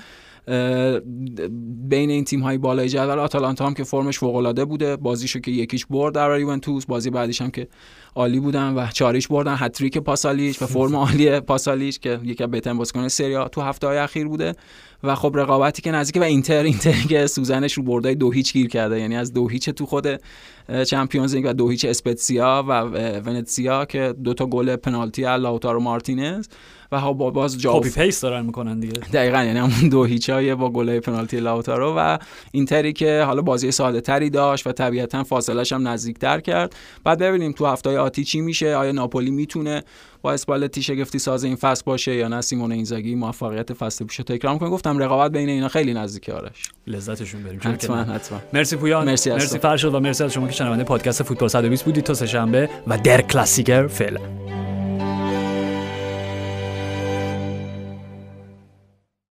[1.90, 4.96] بین این تیم های بالای جدول آتالانتا هم که فرمش فوق العاده بوده.
[4.96, 7.68] بازیشو که یکیش برد در یوونتوس بازی بعدیش هم که
[8.16, 9.56] عالی بودن و چاریش بردن.
[9.58, 13.98] هتریک پاسالیش و فرم عالی پاسالیش که یکی از بهترین بازیکن سری تو هفته های
[13.98, 14.56] اخیر بوده.
[15.04, 18.68] و خب رقابتی که نزدیک و اینتر اینتر که سوزنش رو بردای دو هیچ گیر
[18.68, 19.00] کرده.
[19.00, 20.08] یعنی از دو هیچ تو خود
[20.88, 22.82] چمپیونز لیگ و دو هیچ اسپتسیا و
[23.26, 26.48] ونتسیا که دو تا گل پنالتی لاوتارو مارتینز
[26.92, 28.94] و ها باز جا copy paste دارن می‌کنن دیگه.
[28.94, 32.18] دقیقاً یعنی همون دو هیچای با گل پنالتی لاوتارو و
[32.52, 36.76] اینتری که حالا بازی ساده تری داشت و طبیعتا فاصلش هم نزدیکتر کرد.
[37.04, 39.84] بعد ببینیم تو هفته آتی چی میشه آیا ناپولی می‌تونه
[40.22, 44.54] با اسپالتی شگفتی ساز این فصل باشه یا نه؟ سیمون اینزاگی موفقیت فصل پیشو تکرار
[44.54, 44.70] می‌کنه.
[44.70, 46.72] گفتم رقابت بین اینا خیلی نزدیکه آرش.
[46.88, 48.40] لذتشو ببریم حتما حتما.
[48.54, 49.06] مرسی پویان.
[49.06, 52.26] مرسی, مرسی فرشاد و مرسی از شما که شنونده پادکست فوتبال 120 بودید تا سه
[52.26, 54.20] شنبه و در کلاسیکر فعلا.